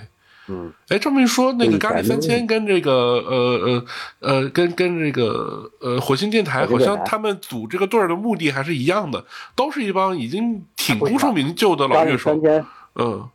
[0.49, 3.85] 嗯，哎，这么一说，那个咖喱三千跟这个呃呃
[4.19, 9.25] 呃，跟跟这个呃火星电台，好像他们组这个队儿的目的还是一样的，
[9.55, 12.31] 都是一帮已经挺功成名就的老乐手。
[12.31, 13.29] 咖喱三千，嗯，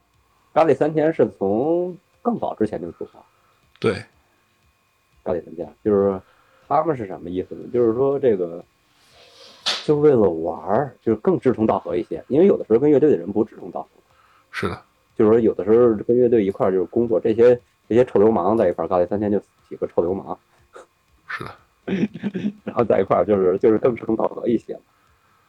[0.54, 3.20] 咖喱三千是从更早之前就出发。
[3.78, 4.02] 对，
[5.22, 6.18] 咖喱三千就是
[6.66, 7.68] 他们是什么意思呢？
[7.72, 8.64] 就是说这个
[9.84, 12.24] 就为了玩儿，就是更志同道合一些。
[12.28, 13.88] 因为有的时候跟乐队的人不志同道合。
[14.50, 14.82] 是的，
[15.16, 17.58] 就是说有的时候跟乐队一块儿就是工作，这些
[17.88, 19.38] 这些臭流氓在一块儿，高铁三天就
[19.68, 20.38] 几个臭流氓。
[21.26, 21.50] 是的，
[22.64, 24.78] 然后在一块儿就是就是更志同道合一些，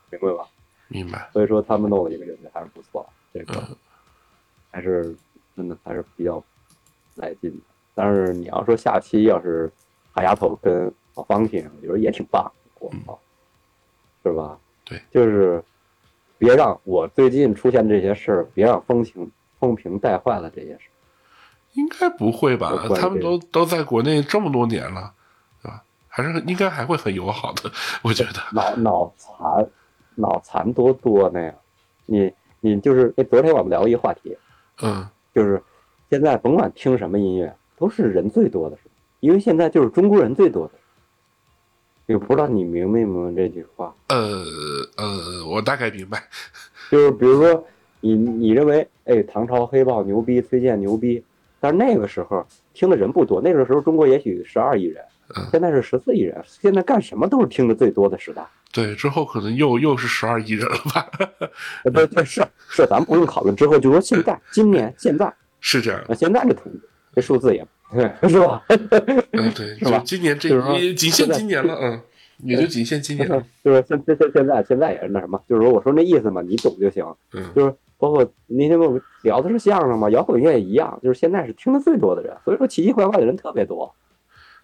[0.10, 0.48] 明白吧？
[0.88, 1.30] 明白。
[1.34, 3.62] 所以说他们弄的一个乐队还是不错，这个
[4.72, 5.16] 还是
[5.56, 6.44] 真的还是比较
[7.16, 7.58] 来劲的。
[7.96, 9.72] 但是你要说下期要是
[10.12, 13.20] 海丫头跟老方听，我觉得也挺棒，我操，
[14.24, 14.58] 是吧？
[14.86, 15.64] 对，就是
[16.38, 19.32] 别让我最近出现这些事儿，别让风情
[19.64, 20.88] 风评带坏了这件事。
[21.74, 22.74] 应该不会吧？
[23.00, 25.14] 他们都都在国内这么多年了，
[25.62, 25.82] 对吧？
[26.10, 27.72] 还是应该还会很友好的，
[28.04, 28.42] 我觉得。
[28.52, 29.66] 脑脑残，
[30.16, 31.56] 脑残多多那样，
[32.06, 34.38] 你你就是那昨天我们聊一个话题，
[34.82, 35.64] 嗯，就是
[36.10, 37.56] 现在甭管听什么音乐。
[37.76, 40.74] 都是人最多的时候，因为现在就是中国人最多的。
[42.06, 43.94] 也不知道你明白不明白这句话？
[44.10, 44.44] 呃
[44.98, 46.22] 呃，我大概明白。
[46.92, 47.66] 就是比如说，
[48.04, 51.24] 你你认为，哎，唐朝黑豹牛逼，崔健牛逼，
[51.62, 53.42] 但是那个时候听的人不多。
[53.42, 55.02] 那个时候中国也许十二亿人，
[55.50, 56.44] 现在是十四亿人。
[56.46, 58.46] 现在干什么都是听的最多的时代。
[58.74, 61.10] 对，之后可能又又是十二亿人了吧？
[61.94, 66.04] 对对是是，咱们不用讨论之后，就说现在今年现在是这样。
[66.10, 66.80] 那现在这统计。
[67.16, 67.64] 这数字也
[68.28, 68.66] 是吧？
[69.34, 70.02] 嗯，对， 是吧？
[70.04, 70.50] 今年这
[70.96, 72.02] 仅限今年了，嗯，
[72.40, 73.40] 也就仅限今年了。
[73.64, 77.06] 就是现现现现在现在也是那什么，就是说我说那意思嘛，你懂就行。
[77.34, 83.94] 嗯，就是包括那天我们聊的是相声嘛，摇滚乐也一样，就是现在是听的最多的人，所以说奇奇怪怪的人特别多。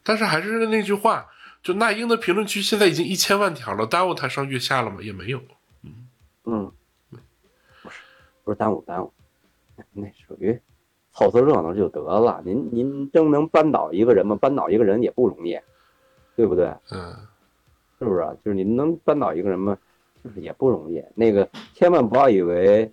[0.04, 1.28] 但是还是那句话，
[1.62, 4.98] 就那英的评论区现在已经一千万条了，耽误他上月下了吗？
[5.02, 5.40] 也没有。
[5.84, 5.92] 嗯
[6.46, 6.72] 嗯，
[7.84, 8.02] 不是
[8.44, 9.12] 不是耽误耽误，
[9.94, 10.60] 那属于。
[11.12, 14.38] 凑凑热闹就得了，您您真能扳倒一个人吗？
[14.38, 15.60] 扳倒一个人也不容易，
[16.36, 16.72] 对不对？
[16.92, 17.14] 嗯，
[17.98, 18.22] 是不是？
[18.46, 19.78] 就是您能扳倒一个人吗？
[20.24, 21.04] 就是也不容易。
[21.16, 22.90] 那个千万不要以为，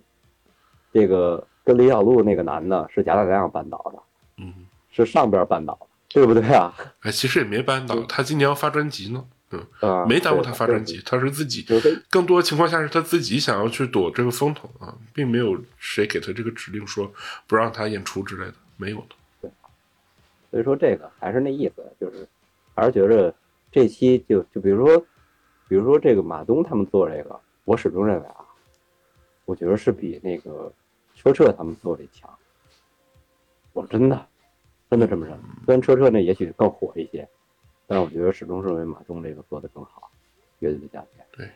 [0.93, 3.99] 这个跟李小璐那个男的是贾乃亮扳倒的，
[4.37, 4.53] 嗯，
[4.91, 6.73] 是上边扳倒的，对不对啊？
[7.01, 9.25] 哎，其实也没扳倒，他今年要发专辑呢。
[9.49, 11.65] 嗯，没耽误他发专辑，他是自己，
[12.09, 17.09] 更多情况下是他自己想要去躲这个风头啊，并没有谁给他这个指令说
[17.47, 19.15] 不让他演出之类的，没有的。
[19.39, 19.51] 对，
[20.51, 22.27] 所以说这个还是那意思，就是
[22.75, 23.33] 还是觉着
[23.71, 24.99] 这期就就比如说，
[25.69, 28.43] 比如说这个马东他们做这个，我始终认为啊，
[29.47, 30.71] 我觉得是比那个
[31.15, 32.29] 车澈他们做的强，
[33.73, 34.27] 我真的
[34.91, 35.43] 真的这么认为。
[35.65, 37.27] 虽然车澈呢也许更火一些。
[37.89, 40.11] 但是我觉得始终认为马东这个做的更好，
[40.59, 41.25] 乐队的价钱。
[41.31, 41.49] 对，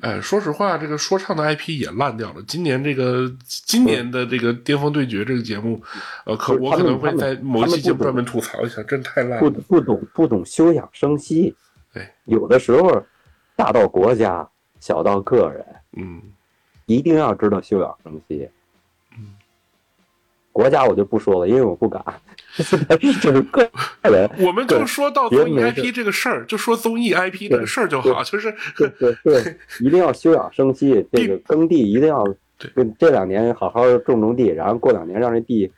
[0.00, 2.42] 哎，说实话，这个说唱的 IP 也烂掉了。
[2.42, 5.80] 今年这个今年的这个巅峰对决这个节目，
[6.26, 9.48] 呃，可我可能会在某一期节目专门吐槽一下，真太烂了。
[9.48, 11.54] 不不懂不懂休养生息。
[11.92, 13.00] 对，有的时候
[13.54, 14.50] 大到国家，
[14.80, 16.20] 小到个人，嗯，
[16.86, 18.48] 一定要知道休养生息。
[19.16, 19.34] 嗯
[20.52, 22.00] 国家我就不说了，因为我不敢。
[23.20, 23.68] 就是个
[24.04, 32.24] 人， 我们就说到综艺 IP 这个事儿，就说综艺 IP 这个事儿就好，就是对对对， 一定要休养生息，这个耕地一定要
[32.56, 35.68] 对，这两年好好种种地，然后过两年让这地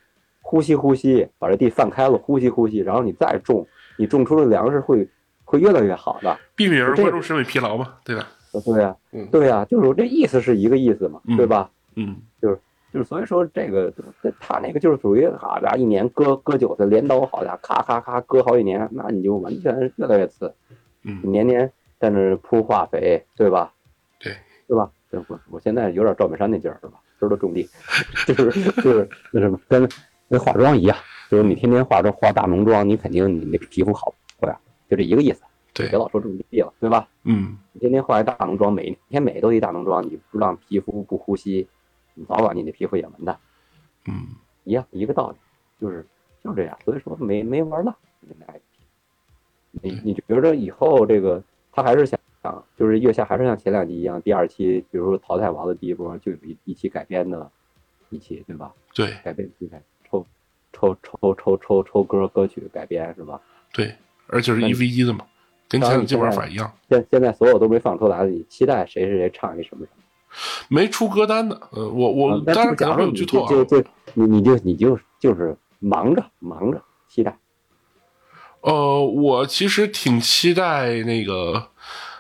[0.43, 5.09] 呼吸呼吸，把这地放开了，呼吸呼吸，然后你再种，你种出的粮食会
[5.47, 8.29] 会越来越好的，避免观众审美疲劳嘛，对吧？
[8.61, 8.97] 对呀，
[9.31, 11.71] 对呀，就是这意思是一个意思嘛，对吧？
[11.97, 12.59] 嗯，就是。
[12.93, 13.93] 就是所以说这个，
[14.41, 20.55] 他那个就是属于好家伙，一年割割韭菜镰刀，好家伙，咔咔咔割好几年，那你就完全越来越次，
[21.03, 23.71] 嗯，年年在那铺化肥，对吧？
[24.19, 24.33] 对，
[24.67, 24.91] 对吧？
[25.29, 26.95] 我我现在有点赵本山那劲儿，是吧？
[27.21, 27.69] 知道种地，
[28.27, 29.87] 就是就是那什么，跟
[30.31, 30.97] 跟化妆一样，
[31.29, 34.59] 就是你天天化妆化大浓妆，你肯定你那皮肤好，对吧？
[34.89, 35.43] 就这一个意思。
[35.77, 37.07] 对，别老说种地了，对吧？
[37.25, 41.69] 嗯，你天天化一大浓妆，每天每都一大浓妆，你不让皮肤不呼吸。
[42.15, 43.39] 你早晚你的皮肤也完蛋，
[44.07, 44.29] 嗯，
[44.65, 45.37] 一样一个道理，
[45.79, 46.07] 就是
[46.43, 47.95] 就是这样，所以说没没玩了。
[49.83, 52.19] 你你觉得以后这个他还是想，
[52.79, 57.51] 就是月下还是像前两集一样，第二期比如说淘汰王的第一波就有一一期改编的，
[58.09, 58.73] 一期对吧？
[58.95, 60.25] 对，改编题材抽
[60.73, 63.39] 抽抽抽抽抽歌歌曲改编是吧？
[63.75, 63.95] 对，
[64.29, 65.27] 而且是一 v 一的嘛，
[65.69, 66.73] 跟前两季玩法一样。
[66.89, 70.03] 现现在所有都没放出来，你期待谁谁谁唱一什么什么？
[70.69, 73.49] 没出歌单的，呃，我我当然可能会有剧透啊。
[73.49, 73.83] 就就
[74.15, 77.39] 你你就你就就是忙着忙着期待。
[78.61, 81.69] 呃，我其实挺期待那个，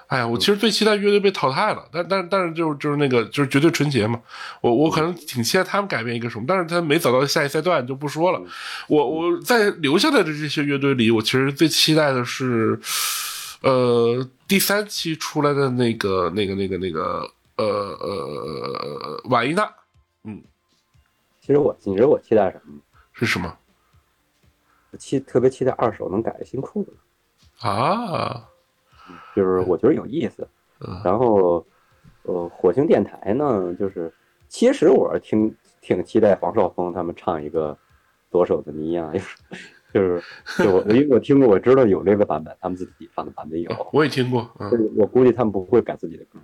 [0.07, 4.21] 哎呀，我其实最期待乐队被淘汰了，但但但是就是就是那个就是绝对纯洁嘛，
[4.61, 8.41] 我我可能挺期待他们改变一个什么，但是他没走到下一赛段就不说了。
[8.87, 12.79] 我我在留下来的这些乐队里，我其实最期待的是，
[13.63, 19.69] 呃，第三期出来的那个那个那个那个呃呃瓦伊娜，
[20.25, 20.43] 嗯，
[21.41, 22.81] 其实我你知道我期待什么吗？
[23.13, 23.57] 是什么？
[24.91, 26.95] 我期特别期待二手能改新裤子
[27.61, 28.49] 啊。
[29.37, 30.49] 就是我觉得有意思，
[31.05, 31.65] 然后，
[32.23, 34.13] 呃，火星电台呢，就是
[34.49, 37.77] 其实我是挺挺期待黄少峰他们唱一个
[38.31, 39.13] 左手的尼亚，
[39.97, 40.23] 就是
[40.59, 46.39] 就我因为我听过，我知道有这个版本，他们自己放的版本有，我也听过，就是我估计他们不会改自己的歌，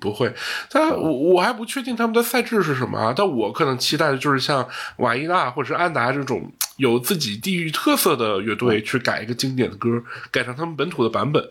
[0.00, 0.32] 不会，
[0.70, 9.88] 但我我还不确定他们的赛制是什么啊，但我可能期待的就是像瓦伊娜或者是安达这种有自己地域特色的乐队去改一个经典的歌，
[10.32, 11.42] 改成他们本土的版本。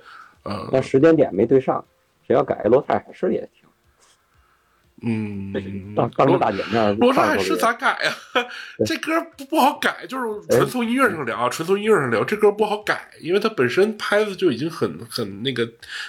[0.71, 1.83] 那时间点没对上，
[2.27, 3.56] 谁要改罗泰海市也行。
[5.03, 5.53] 嗯，
[5.95, 8.45] 当当着大姐面，罗刹海市咋改呀？
[8.83, 15.63] 这歌不不好改，就是纯从音乐上聊，纯从音乐上聊，这歌不好改，因为它本身拍子就已经很很那个，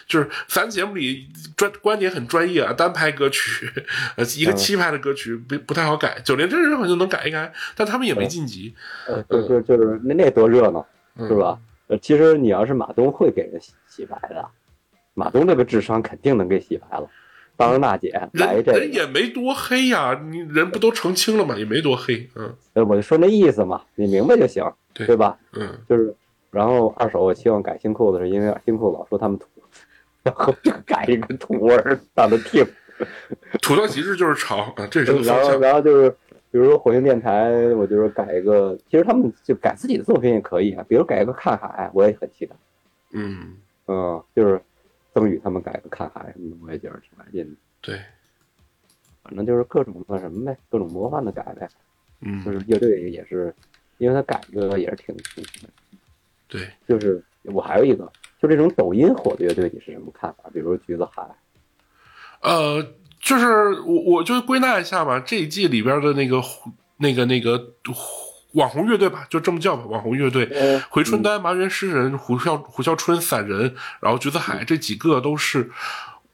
[0.07, 3.71] 就是咱节目里专观点很专业啊，单拍歌曲，
[4.17, 6.19] 呃，一个七拍的歌曲不不太好改。
[6.25, 8.75] 九零真人好像能改一改，但他们也没晋级。
[9.07, 10.87] 呃，就就就是那那多热闹，
[11.19, 11.59] 是吧？
[11.89, 14.49] 呃，其实你要是马东会给人洗洗白的，
[15.13, 17.07] 马东这个智商肯定能给洗白了。
[17.59, 21.55] 当着大姐来这，人也没多黑呀，你人不都澄清了吗？
[21.59, 22.55] 也没多黑，嗯。
[22.73, 25.37] 呃，我就说那意思嘛，你明白就行，对对吧？
[25.53, 26.15] 嗯，就是，
[26.51, 29.47] 然后二手我希望改新裤子，是因为新裤子老说他们土，
[30.23, 32.65] 然后就改一个土味儿让他听。
[33.61, 36.17] 土到极致就是潮啊，这是然后然后就是。
[36.51, 40.83] 比如说火星电台，我就是改一个，其实他们就改自己的作品也可以啊。
[40.89, 42.57] 比如改一个看海，我也很期待。
[43.13, 43.53] 嗯
[43.87, 44.59] 嗯，就是
[45.15, 47.57] 曾宇他们改个看海什么的，我也觉得挺来劲的。
[47.81, 48.01] 对，
[49.23, 51.69] 反正就是各种那什么呗，各种魔幻的改呗。
[52.21, 53.55] 嗯，就是乐队也是，
[53.99, 55.45] 因为他改个也是挺挺。
[56.47, 60.51] 对，就是我还有一个，就这种抖音火的乐队，你是什么看法？
[60.53, 61.29] 比如橘子海。
[62.43, 62.95] 呃。
[63.21, 65.19] 就是我，我就归纳一下吧。
[65.19, 66.41] 这一季里边的那个、
[66.99, 67.59] 那个、那个
[68.53, 69.85] 网红乐队吧，就这么叫吧。
[69.87, 75.71] 网红乐队，回春丹、麻原诗人、胡啸、胡啸春、散人，然后橘子海这几个都是，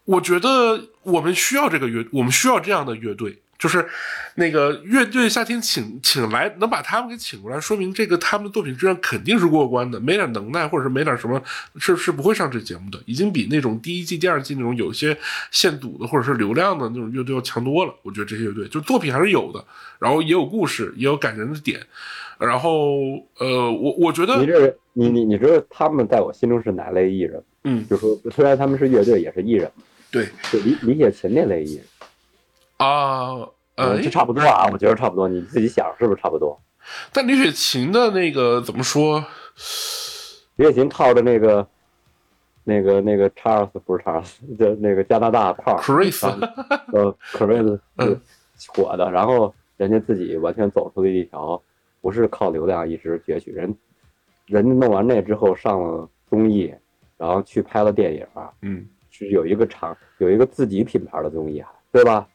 [0.05, 3.43] 我觉得我们需要这个乐，我们需要这样的乐队。
[3.59, 3.87] 就是
[4.35, 9.99] 那个乐队夏天请请来能把他们给请过来，说明这个他们的作品质量肯定是过关的。
[10.01, 11.41] 没点能耐或者是没点什么，
[11.77, 13.01] 是是不会上这节目的。
[13.07, 15.17] 已经比那种第一季、第二季那种有些
[15.51, 17.95] 限赌的或者是流量的那种乐队要强多了。
[18.03, 19.65] 我觉得这些乐队就作品还是有的，
[19.99, 21.81] 然后也有故事，也有感人的点。
[22.39, 22.99] 然后
[23.39, 27.43] 呃，我我觉得你这你你你知道他们在我心中是哪类艺人？
[27.63, 29.71] 嗯，就说虽然他们是乐队，也是艺人。
[30.11, 31.85] 对，就理理解琴那类艺人。
[32.77, 36.61] 啊，呃，就差不多啊，我觉得差不多，你自己想是不是差不多？
[37.13, 39.25] 但李雪琴的那个怎么说？
[40.57, 41.67] 李雪琴靠着那个、
[42.65, 46.27] 那个、那个查尔斯不是查尔斯，就那个加拿大胖 Chris，
[46.93, 47.79] 呃，Chris
[48.69, 51.61] 火的，然后人家自己完全走出了一条，
[52.01, 53.75] 不是靠流量一直攫取人，
[54.47, 56.73] 人家弄完那之后上了综艺，
[57.17, 58.27] 然后去拍了电影，
[58.63, 62.29] 嗯，是有一个厂，有一个自己品牌的综艺，对吧？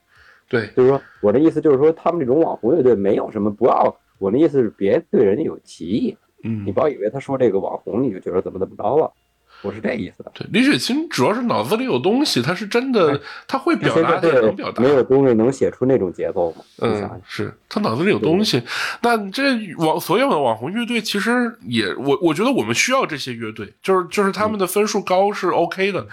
[0.50, 3.96] 对，就是说，我的意思就是说，他们这种网红乐队没有什么，不要。
[4.18, 6.18] 我的意思是，别对人家有歧义。
[6.44, 9.14] 嗯，你不要以为他说这个网红，你就觉得怎么怎么着了。
[9.62, 10.24] 我是这意思。
[10.34, 14.82] 对，李雪琴主要是脑子里有东西，他是真的，他会表达，能表达。
[14.82, 16.64] 没有东西能写出那种节奏吗？
[16.78, 18.64] 嗯，是他脑子里有东西。
[19.02, 26.08] 那这网所有的网红乐队，其实也我我觉得我们需要这些乐队，就是就是他们的分数高是 OK 的。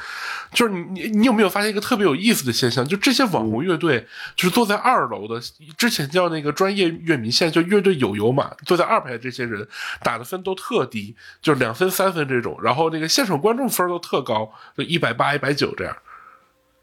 [0.53, 2.85] 就是你你你有没有发现一个特别有意思的现象？
[2.85, 5.41] 就这些网红乐队，就是坐在二楼的，
[5.77, 9.67] 之前叫那个专业乐迷，现在叫乐队有油嘛，坐在二排的这些人
[10.03, 13.36] 打的分都特低，就是两分三分这种，然后那个现场。
[13.39, 15.97] 观众分都特高，就一百八、一百九这样。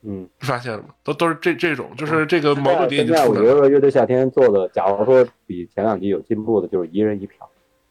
[0.06, 0.90] 嗯，发现了吗？
[1.02, 3.52] 都都是这这种，就是这个矛盾点已经出来了。
[3.54, 7.50] 我觉得乐队夏天做的，假如说比前两集有进步的，就是一人一票。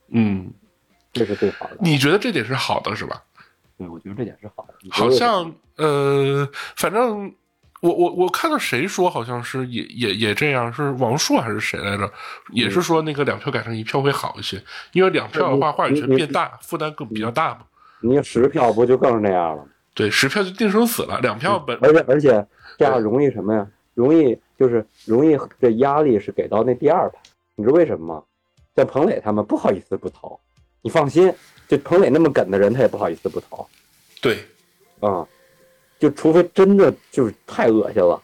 [0.08, 0.52] 嗯，
[1.10, 1.78] 这是最好的。
[1.80, 3.22] 你觉得这点是好的，是吧？
[3.78, 4.74] 对，我觉得这点是好的。
[4.90, 6.46] 好像呃，
[6.76, 7.34] 反正
[7.80, 12.12] 我我我看到谁说，好像是也也也这样，是王朔还是谁来着？
[12.50, 17.60] 也是说那个两票改成一票会好一些，因为两票的话话语权变大，负担更比较大嘛。
[18.03, 19.66] 你十票不就更是那样了？
[19.94, 21.18] 对，十票就定生死了。
[21.20, 22.46] 两票本而且而且
[22.78, 23.66] 这样容易什么呀？
[23.94, 27.18] 容易就是容易这压力是给到那第二排。
[27.55, 28.22] 你知道为什么吗？
[28.74, 30.40] 像彭磊他们不好意思不投，
[30.80, 31.30] 你放心，
[31.68, 33.66] 就彭磊那么梗的人他也不好意思不投。
[34.22, 34.38] 对，
[35.00, 35.28] 啊，
[35.98, 38.18] 就除非真的就是太恶心了，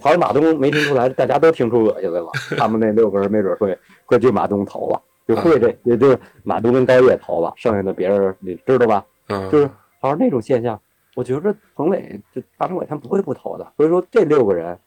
[0.00, 2.28] 跑马东没听出来，大家都听出恶心来了。
[2.56, 9.04] 他们那六个人没准会会对马东投了，就会这也就是马东跟高叶投了，剩下的别人你知道吧？
[9.28, 9.66] 嗯，就是
[10.00, 10.80] 好像那种现象，
[11.14, 14.78] 我觉得彭磊就大张伟他们不会不投的，所以说这六个人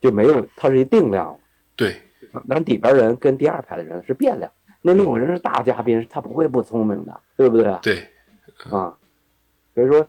[0.00, 1.38] 就没有，他是一定量。
[1.74, 1.94] 对，
[2.44, 4.50] 那底边人跟第二排的人是变量，
[4.82, 7.78] 那六个人是大嘉宾，他不会不聪明的，对不对？
[7.82, 7.98] 对，
[8.70, 8.96] 啊，
[9.74, 10.00] 所以说。
[10.00, 10.06] 嗯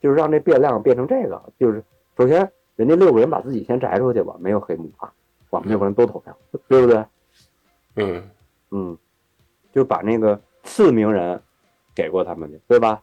[0.00, 1.84] 就是让这变量变成这个，就是
[2.16, 5.12] 首先人家六个人把自己先摘出去吧，没有黑幕啊，
[5.50, 6.34] 我们六个人都投票，
[6.66, 7.04] 对不对？
[7.96, 8.22] 嗯
[8.76, 8.98] 嗯，
[9.72, 11.40] 就把那个次名人
[11.94, 13.02] 给过他们去，对吧？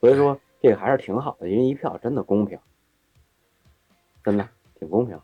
[0.00, 2.58] 所以说这个还是挺好的，因为一票真的公平，
[4.24, 4.48] 真的
[4.78, 5.20] 挺公平，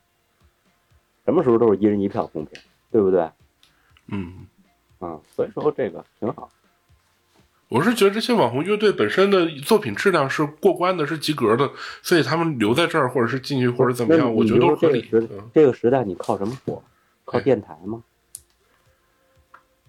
[1.25, 2.61] 什么时候都是一人一票公平，
[2.91, 3.31] 对不对？
[4.09, 4.47] 嗯
[5.01, 6.51] 嗯，所以说这个挺好。
[7.71, 11.71] 我是觉得这些网红乐队本身的作品质量是过关的，是及格的，
[12.03, 15.09] 所以他们留在这儿，或者是进去，或者怎么样，我觉得都合理。
[15.55, 16.83] 这个时代你靠什么火？
[17.25, 18.03] 靠电台吗？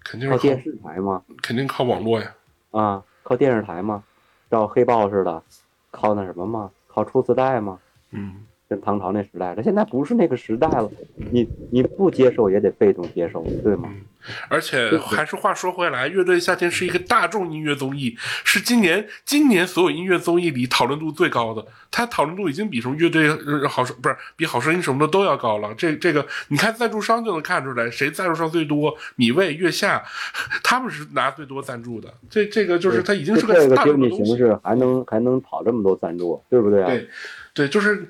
[0.04, 1.22] 肯定是靠电视台吗？
[1.42, 2.34] 肯定靠网络呀。
[2.70, 4.02] 啊，靠电视台吗？
[4.50, 5.42] 照黑豹似的，
[5.90, 6.70] 靠那什么吗？
[6.88, 7.78] 靠出磁带吗？
[8.10, 8.46] 嗯。
[8.72, 10.90] 跟唐朝那时代了，现在不是那个时代了。
[11.30, 13.90] 你你不接受也得被动接受，对吗？
[14.48, 21.66] 而且还是话说回来，乐队夏天是一个大众音乐综艺，是今年今年所有音乐综艺里讨论度最高的。
[21.90, 23.28] 它讨论度已经比什么乐队
[23.68, 25.74] 好不是比好声音什么的都要高了。
[25.76, 28.96] 这这个你看赞助商就能看出来，谁赞助商最多？
[29.16, 30.02] 米未、月下，
[30.62, 32.14] 他们是拿最多赞助的。
[32.30, 36.86] 这这个就是它已经是个大众的形式，还能还能跑这么多赞助，对不对啊？
[36.86, 37.08] 对，
[37.52, 38.08] 对，就是。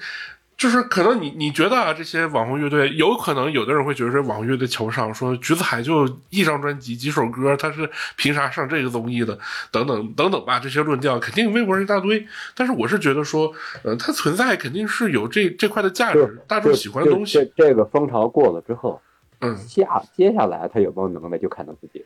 [0.62, 9.36] 就是可能你你觉得啊，这些网红乐队有可能有的人会觉得这网红乐队瞧不上，说橘子海就一张专辑几首歌，他是凭啥上这个综艺的？
[9.72, 12.24] 等等等等吧，这些论调肯定微博上一大堆。
[12.54, 13.52] 但是我是觉得说，
[13.82, 17.38] 呃，它存在肯定是有这这块的价值，大众喜欢的东西。
[17.38, 19.02] 这这个风潮过了之后，
[19.40, 22.04] 嗯，下接下来他有没有能耐就看他自己。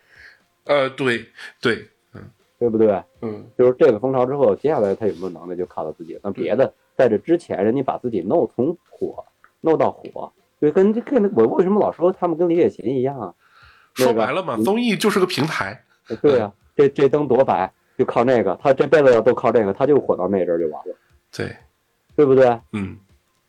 [0.65, 1.27] 呃，对
[1.61, 2.23] 对，嗯，
[2.59, 3.03] 对不对？
[3.21, 6.19] 嗯，就是这个风潮之后，接下来他有没有能耐就靠他自己。
[6.23, 6.73] 那别的。
[6.97, 9.25] 在这之前，人家把自己弄从火
[9.61, 13.35] 弄到火，就跟跟我为什么老说他们跟李雪琴一样啊？
[13.95, 15.83] 说白了嘛，综艺就是个平台。
[16.21, 20.95] 对呀，这这灯多白，就靠那个，他这辈子都靠这个，他就火到那阵就完了。
[21.33, 21.57] 对，
[22.15, 22.61] 对不对？
[22.73, 22.97] 嗯。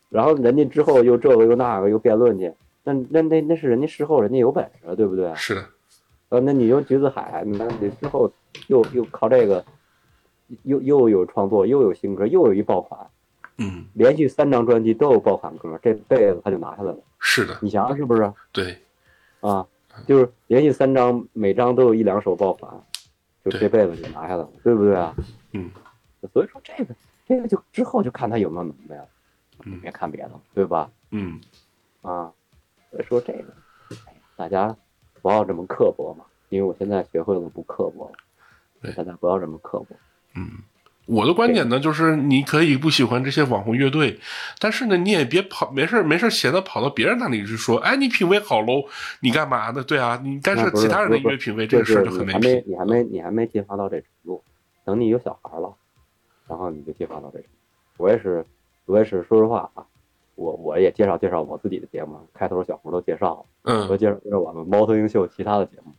[0.08, 5.34] 然后人家之后又这个又那个又辩论去，那那那那是人家事后人家有本事，对不对？
[5.34, 5.64] 是的。
[6.30, 8.32] 呃，那你用橘子海，那你之后
[8.68, 9.64] 又又靠这个，
[10.62, 13.06] 又又有创作，又有新歌，又有一爆款。
[13.58, 16.98] 嗯，连续三张专辑都有爆款歌，这辈子他就拿下来了。
[17.18, 18.32] 是的，你想想是不是？
[18.52, 18.78] 对，
[19.40, 19.66] 啊，
[20.06, 22.72] 就是连续三张，每张都有一两首爆款，
[23.44, 25.12] 就这辈子就拿下来了，对不对啊？
[25.52, 25.68] 嗯，
[26.32, 26.94] 所以说这个
[27.26, 29.08] 这个就之后就看他有没有能耐了，
[29.82, 30.88] 别看别的，对吧？
[31.10, 31.40] 嗯，
[32.02, 32.32] 啊，
[32.92, 33.52] 所以说这个，
[34.36, 34.74] 大家
[35.20, 39.96] 不要这么刻薄嘛，因为我现在学会了不刻薄了，大家不要这么刻薄。
[40.34, 40.48] 嗯。
[41.08, 44.20] 我的观点呢，就是你可以不喜欢这些网红乐队，
[44.60, 48.86] 但是呢，你也别跑，没事没事闲的跑到别人那里去说，哎，你品味好 low，
[49.20, 49.82] 你干嘛呢？
[49.82, 52.62] 对啊，你干涉其他人的音乐品味，这个事儿就很没品。
[52.66, 54.42] 你还没你还没进化到这程度，
[54.84, 55.74] 等你有小孩了，
[56.46, 57.48] 然后你就进化到这程度。
[57.96, 58.44] 我也是，
[58.84, 59.82] 我也是，说实话啊，
[60.34, 65.92] 我我也介绍介绍我自己的节目，开头小胡都介绍了，嗯，我介绍介绍我们猫头鹰秀其他的节目。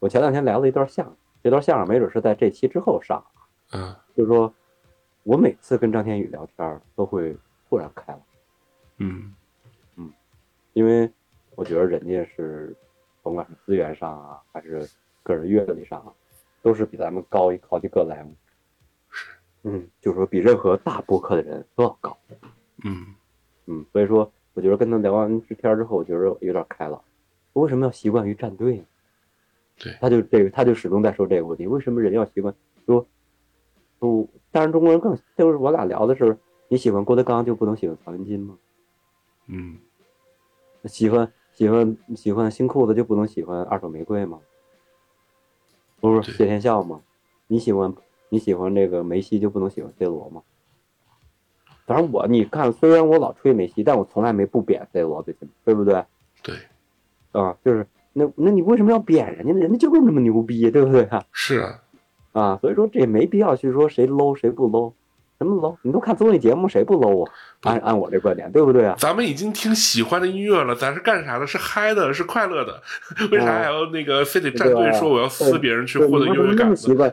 [0.00, 3.22] 我前两天聊了一段相声，这段相声没准是在这期之后上。
[3.72, 4.52] 嗯，就是说，
[5.22, 7.36] 我每次跟张天宇聊天都会
[7.68, 8.20] 突然开朗。
[8.98, 9.34] 嗯
[9.96, 10.12] 嗯，
[10.72, 11.10] 因为
[11.54, 12.74] 我觉得人家是，
[13.22, 14.88] 甭管是资源上啊，还是
[15.22, 16.12] 个人阅历上啊，
[16.62, 18.34] 都是比咱们高一好几个 level。
[19.10, 22.16] 是，嗯，就是说比任何大播客的人都要高。
[22.84, 23.14] 嗯
[23.66, 27.02] 嗯，所以说，我觉得跟他聊完这天之后，我觉得有点开朗。
[27.52, 27.62] 我。
[27.62, 28.84] 为什么要习惯于站队呢？
[29.78, 32.52] 对，他就这个，他就始终在说这个问题：为什么人要习惯
[32.84, 33.06] 说？
[34.00, 36.36] 不，但是中国人更就是我俩聊的是，
[36.68, 38.56] 你喜欢郭德纲就不能喜欢曹云金吗？
[39.46, 39.78] 嗯，
[40.86, 44.40] 喜欢喜欢喜欢新裤子就不能喜欢二手玫瑰吗？
[46.00, 47.02] 不是谢天笑吗？
[47.46, 47.94] 你喜欢
[48.30, 50.42] 你喜欢这个梅西就不能喜欢 C 罗吗？
[51.84, 56.02] 反正我你看，虽然我老吹梅西，但我从来没不贬 C 罗，对对不对？
[56.42, 56.54] 对，
[57.32, 59.58] 啊，就是那那你为什么要贬人家呢？
[59.58, 61.22] 人家就是那么牛逼，对不对啊？
[61.32, 61.82] 是啊。
[62.32, 64.92] 啊，所以说这也没必要去说谁 low 谁不 low，
[65.38, 65.76] 什么 low？
[65.82, 67.32] 你都看综艺节目，谁不 low 啊？
[67.62, 68.94] 按按我这观点，对不对啊？
[68.98, 71.46] 咱们已经听喜欢的音乐了，咱是干啥的？
[71.46, 72.82] 是嗨的，是快乐的，
[73.32, 76.76] 为啥还要那个非得站队说我要撕别人去获得优越感？
[76.76, 77.12] 习惯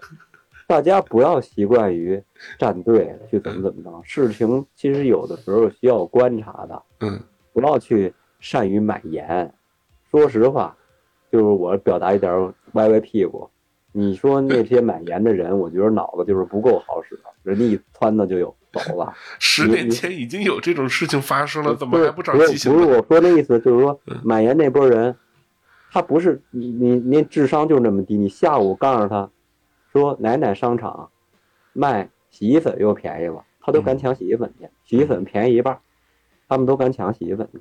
[0.67, 2.21] 大家不要习惯于
[2.59, 6.83] 站队去怎么怎么着，事情其实有的时候需要观察的。
[6.99, 7.19] 嗯，
[7.53, 9.51] 不要去善于买言。
[10.11, 10.75] 说实话，
[11.31, 13.49] 就是我表达一点歪歪屁股。
[13.97, 19.11] 你说那 些买盐的人，我觉得脑子就是不够好使，人家一窜的就有走了。
[19.39, 22.69] 十年前已经有这种事情发生了，怎么还不着急？
[22.69, 25.15] 不是我说那意思，就是说买盐那波人，
[25.91, 28.15] 他不是你你你智商就那么低。
[28.15, 29.31] 你下午告诉他，
[29.91, 31.09] 说奶奶商场
[31.73, 35.79] 卖洗衣粉又便宜了，他都敢抢洗衣粉去，洗衣粉便宜一半，
[36.47, 37.59] 他们都敢抢洗衣粉去。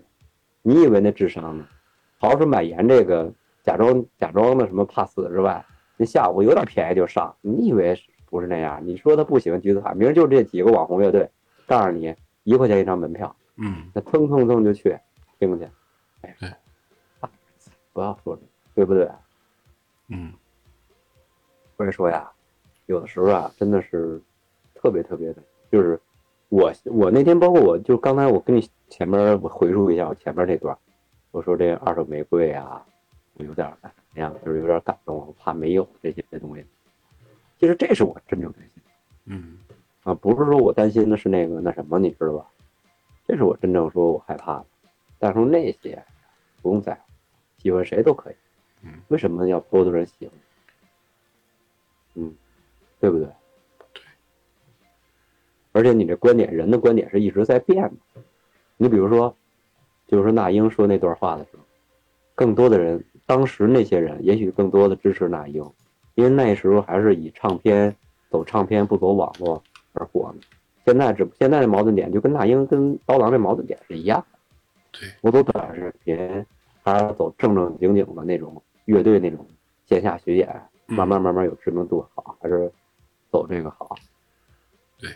[0.61, 1.65] 你以为那智商呢？
[2.19, 3.33] 好说买盐这个
[3.63, 5.65] 假装假装的什么怕死之外。
[5.97, 8.81] 那下午有点便宜就上，你以为不是那样？
[8.87, 11.31] 你说他不喜欢橘子卡，明儿就这几个网红乐队，
[11.67, 14.99] 告诉你一块钱一张门票，嗯，那蹭蹭蹭就去
[15.39, 15.67] 听去，
[16.21, 16.51] 哎，对，
[17.93, 18.39] 不要说，
[18.75, 19.11] 对不对？
[20.09, 20.33] 嗯，
[21.77, 22.31] 所以说呀，
[22.87, 24.21] 有的时候啊，真的是
[24.75, 25.43] 特别特别的，
[25.73, 25.99] 就是
[26.51, 30.77] 我我那天包括我就刚才我跟你前面我回述一下我前面那段，
[31.31, 32.85] 我说这二手玫瑰啊，
[33.39, 33.73] 我有点。
[34.21, 36.65] 样就是有点感动，我怕没有这些东西。
[37.59, 38.83] 其实这是我真正担心，
[39.25, 39.59] 嗯，
[40.03, 42.47] 啊，不是说我担心的是那个那什么，你知道吧？
[43.27, 44.67] 这是我真正说我害怕的。
[45.19, 46.05] 但是那些
[46.61, 47.01] 不用在乎，
[47.57, 48.35] 喜欢谁都可以。
[48.83, 50.31] 嗯，为什么要多多人喜欢？
[52.17, 52.35] 嗯，
[53.01, 53.27] 对不对？
[53.95, 54.03] 对。
[55.73, 58.23] 而且你这观点，人的观点是一直在变的。
[58.77, 59.35] 你比如说，
[60.07, 61.63] 就是说那英说那段话的时候，
[62.35, 63.03] 更多的人。
[63.27, 65.63] 当时那些人也许更多的支持那英，
[66.15, 67.95] 因为那时候还是以唱片
[68.31, 69.63] 走唱片不走网络
[69.93, 70.41] 而火呢。
[70.85, 74.39] 现在这现在的矛盾点就跟那英跟刀郎这矛盾点是一样的。
[75.01, 76.17] 对，我走短视频
[76.85, 79.45] 还是走正正经经的那种乐队那种
[79.87, 80.49] 线下巡演，
[80.87, 82.71] 慢慢慢慢有知名度好，还是
[83.33, 83.97] 走这个好？
[84.99, 85.11] 对，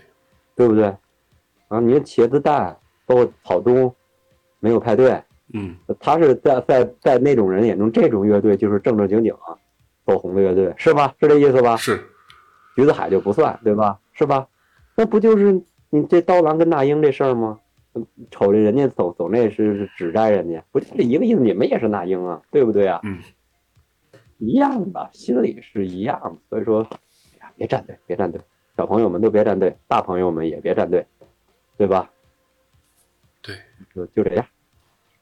[0.56, 0.86] 对不对？
[1.68, 3.94] 啊，你茄子蛋包括草东
[4.58, 5.22] 没有派对。
[5.52, 9.34] 嗯，他是在在在那种人眼中，这种乐队就是正正经经
[10.06, 11.14] 走红的乐队，是吧？
[11.20, 11.76] 是这意思吧？
[11.76, 12.02] 是，
[12.76, 13.98] 橘子海就不算，对吧？
[14.12, 14.46] 是吧？
[14.96, 17.58] 那不就是你这刀郎跟那英这事儿吗？
[18.30, 21.40] 瞅着人家走走那是指摘人家，不就是一个意思？
[21.40, 23.00] 你们也是那英啊，对不对啊？
[23.02, 23.18] 嗯，
[24.38, 26.36] 一样的，心里是一样的。
[26.48, 26.86] 所以说，
[27.40, 28.40] 哎呀，别站队，别站队，
[28.76, 31.04] 小朋友们都别站队，大朋友们也别站队，
[31.76, 32.08] 对吧？
[33.42, 33.56] 对，
[33.92, 34.46] 就就这样。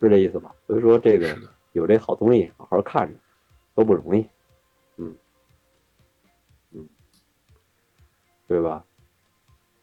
[0.06, 0.54] 是这意思吧？
[0.66, 1.36] 所以说这个
[1.72, 3.18] 有这好东西，好好看着
[3.74, 4.26] 都不容易，
[4.96, 5.14] 嗯
[6.72, 6.88] 嗯，
[8.46, 8.84] 对吧？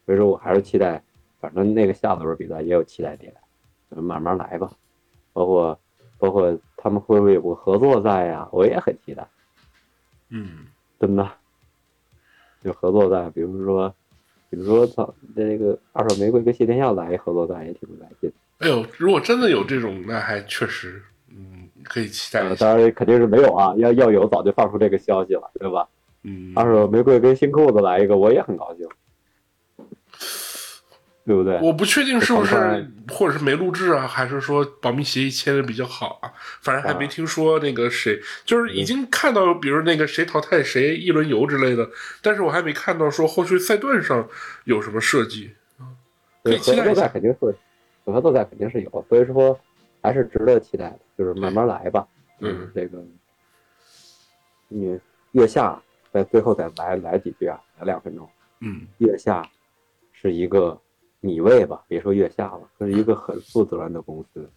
[0.05, 1.03] 所以说我还是期待，
[1.39, 3.33] 反正那个下轮比赛也有期待点，
[3.89, 4.71] 慢慢来吧。
[5.33, 5.79] 包括
[6.17, 8.47] 包括他们会不会有个合作赛呀？
[8.51, 9.27] 我也很期待。
[10.29, 10.67] 嗯，
[10.99, 11.29] 真的，
[12.61, 13.93] 就合作赛，比如说，
[14.49, 18.31] 比如说操，那个二手玫瑰跟谢天笑来一合作赛也挺来劲。
[18.59, 22.41] 哎呦，如果真的有这种，那还确实，嗯，可以期待。
[22.55, 25.87] 当然肯定是没有啊，要要有早就放出这个消息了，对吧？
[26.23, 26.53] 嗯。
[26.55, 28.87] 二手玫瑰跟新裤子来一个，我也很高兴，
[31.25, 31.59] 对不对？
[31.59, 36.31] 我不确定是不是，或者是没录制啊，还是说保密协议签的比较好啊？
[36.61, 41.89] 反正还没听说那个谁，就是已经看到，比如那个谁淘汰谁一轮游之类的，
[42.21, 44.29] 但是我还没看到说后续赛段上
[44.63, 45.51] 有什么设计
[46.43, 47.35] 可以期待一下，肯定
[48.05, 48.11] 是。
[48.11, 49.59] 合作赛肯定是有，所以说
[50.01, 52.07] 还是值得期待的，就是慢慢来吧。
[52.39, 53.03] 嗯，这个
[54.67, 54.99] 你
[55.31, 55.81] 月下
[56.11, 58.29] 在最后再来来几句啊，来两分钟。
[58.59, 59.47] 嗯，月下
[60.11, 60.79] 是一个
[61.19, 64.49] 米味吧，别说月下了，这是一个很负责任的公司，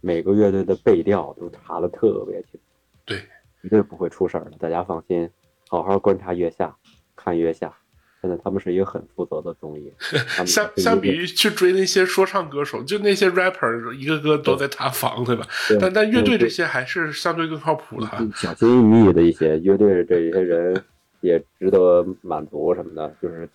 [0.00, 2.60] 每个乐队的背调都查的特别清，
[3.04, 3.18] 对，
[3.60, 5.28] 绝对不会出事儿的，大家放心，
[5.68, 6.76] 好好观察月下，
[7.16, 7.76] 看月下。
[8.22, 9.92] 现在他们是一个很负责的综艺，
[10.46, 15.44] 相相比于去追那些说唱歌手，就那些 rapper 一个个都在塌房，对吧？
[15.80, 18.06] 但但乐队这些还是相对更靠谱的。
[18.36, 20.80] 小心翼翼的一些乐队，这些人
[21.20, 23.48] 也值得满足什么的，就是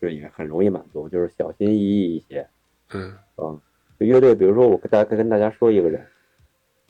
[0.00, 2.48] 就也很容易满足，就是小心翼翼一些。
[2.94, 3.52] 嗯啊，
[3.98, 6.02] 乐队，比如说我跟大家跟大家说一个人，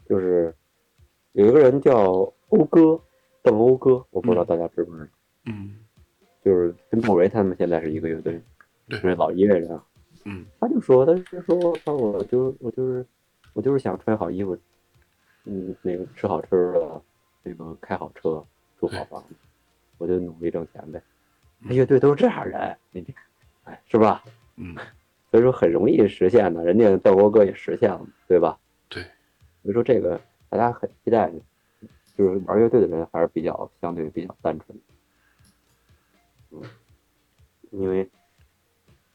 [0.08, 0.54] 就是
[1.32, 3.00] 有一个人叫欧哥，
[3.42, 5.08] 邓欧哥，我不知道大家知不知道？
[5.46, 5.78] 嗯。
[6.44, 8.40] 就是跟窦唯他们现在是一个乐队，
[8.86, 9.82] 对，老音乐人啊。
[10.26, 13.04] 嗯，他就说，他是说，他我就我就是
[13.54, 14.56] 我就是想穿好衣服，
[15.44, 17.02] 嗯，那个吃好吃的，
[17.42, 18.44] 那个开好车，
[18.78, 19.34] 住好房子，
[19.98, 21.02] 我就努力挣钱呗。
[21.60, 23.04] 乐队都是这样人，你
[23.64, 24.22] 哎，是吧？
[24.56, 24.74] 嗯，
[25.30, 28.58] 所以说很容易实现的，人家窦国哥也实现了，对吧？
[28.88, 29.02] 对，
[29.62, 30.20] 所以说这个
[30.50, 31.30] 大家很期待，
[32.16, 34.78] 就是玩乐队的人还是比较相对比较单纯。
[37.70, 38.08] 因为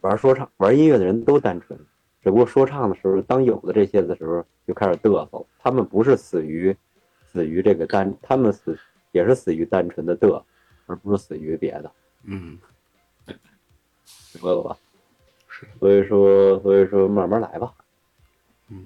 [0.01, 1.79] 玩说唱、玩音乐的人都单纯，
[2.21, 5.45] 只不过说唱的时候，当有了这些的时候就开始嘚瑟了。
[5.59, 6.75] 他们不是死于
[7.31, 8.77] 死于这个单，他们死
[9.11, 10.43] 也是死于单纯的嘚，
[10.85, 11.91] 而不是死于别的。
[12.23, 12.57] 嗯，
[13.25, 14.77] 明白了吧？
[15.47, 17.73] 是，所以说，所以说慢慢来吧。
[18.69, 18.85] 嗯，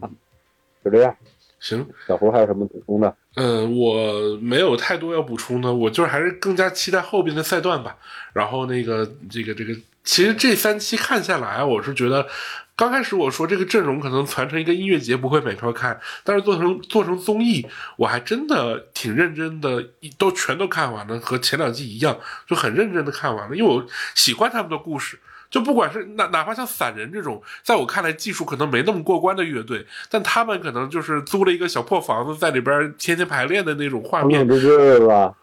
[0.84, 1.16] 就这样。
[1.64, 3.16] 行，小胡还有什么补充的？
[3.36, 7.95] 嗯，我没有太多要补充的，我就是还是更加期待后边的赛段吧。
[8.34, 12.28] 然后那个这个这个，其实这三期看下来，我是觉得，
[12.76, 19.88] 刚开始我说这个阵容可能传成一个音乐节不会每天看，但是做成做成综艺，我还真的挺认真的，
[20.18, 23.86] 都全都看完了，和前两季一样，就很认真的看完了，因为我
[24.16, 25.18] 喜欢他们的故事。
[25.54, 35.38] 就不管是哪哪怕像散人这种，在我看来技术可能没那么过关的乐队，但他们可能就是租了一个小破房子，在里边天天排练的那种画面，是吧？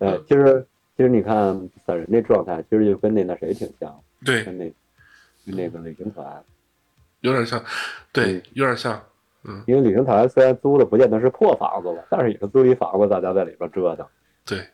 [0.00, 0.66] 对，其实
[0.96, 4.64] 其实你看散人那状态，其实就跟那那谁挺像，对，跟那
[5.46, 6.42] 跟那个旅行团
[7.20, 7.64] 有点像，
[8.10, 9.00] 对，有点像，
[9.44, 14.04] 嗯，因为旅行团虽然租的不见得是破房子了，但是也是租一房子，大家在里边折腾，
[14.44, 14.66] 对，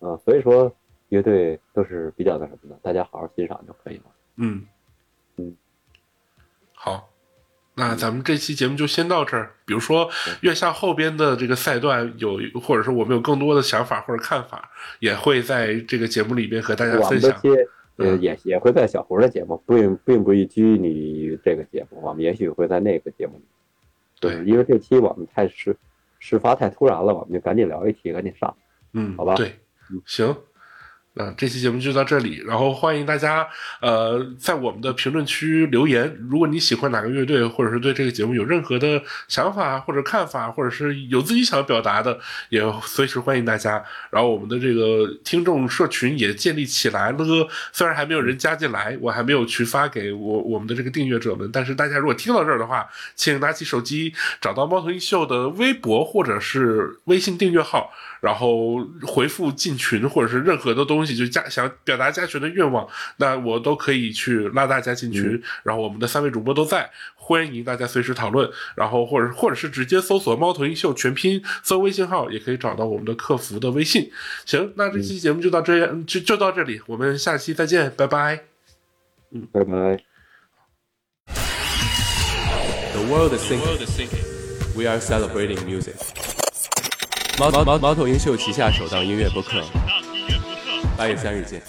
[0.00, 0.74] 嗯，所以说。
[1.14, 4.02] 乐队都是比较那什么的，大家好好欣赏就可以了。
[4.36, 4.66] 嗯
[5.36, 5.56] 嗯，
[6.74, 7.08] 好，
[7.74, 9.54] 那咱们这期节目就先到这儿。
[9.64, 10.10] 比如说
[10.40, 17.40] 月下后边的这个赛段有，或者说我们有更多的想法或者看法，也会在这个节目里边和大家分享。
[17.96, 23.44] 呃，也也会在小胡的节目，并并不拘泥于这个节目，我们也许会在那个节目里。
[24.18, 25.76] 对，因为这期我们太事
[26.18, 28.52] 事发太突然了，我们就赶紧聊一期，赶紧上。
[28.94, 29.36] 嗯，好吧。
[29.36, 29.56] 对，
[30.04, 30.36] 行。
[31.16, 33.46] 那这期节目就到这里，然后欢迎大家，
[33.80, 36.18] 呃，在我们的评论区留言。
[36.28, 43.80] 如果你喜欢哪个乐队，或者是对这个节目有任何的想法或者看法，或者是有自己想表达的，也随时欢迎大家。
[44.10, 47.18] 然后我们的这个听众社群也建立起来了，
[47.72, 52.84] 虽然还没有人加进来，我还没有去发给我我们的这个订阅者们，但是大家如果听到这儿的话，
[53.14, 57.92] 请拿起手机找到猫头鹰秀的微博或者是微信订阅号。
[58.24, 65.42] 然后回复进群或者是任何的东西，就加想表达加群的愿望，那我都可以去拉大家进群。
[65.62, 68.50] 然后我们的三位主播都在，欢迎大家随时讨论。
[68.74, 74.10] 然后或者或者是直接搜索“猫头鹰秀”全拼，搜微信号也可以找到我们的客服的微信。
[74.46, 78.40] 行，那这期节目就到这样，就就到这里，我们下期再见，拜拜。
[79.32, 80.00] 嗯，拜拜。
[82.94, 84.24] The world is sinking.
[84.74, 86.23] We are celebrating music.
[87.36, 89.60] 猫猫猫头鹰秀旗下首档音乐播客，
[90.96, 91.60] 八月三日见。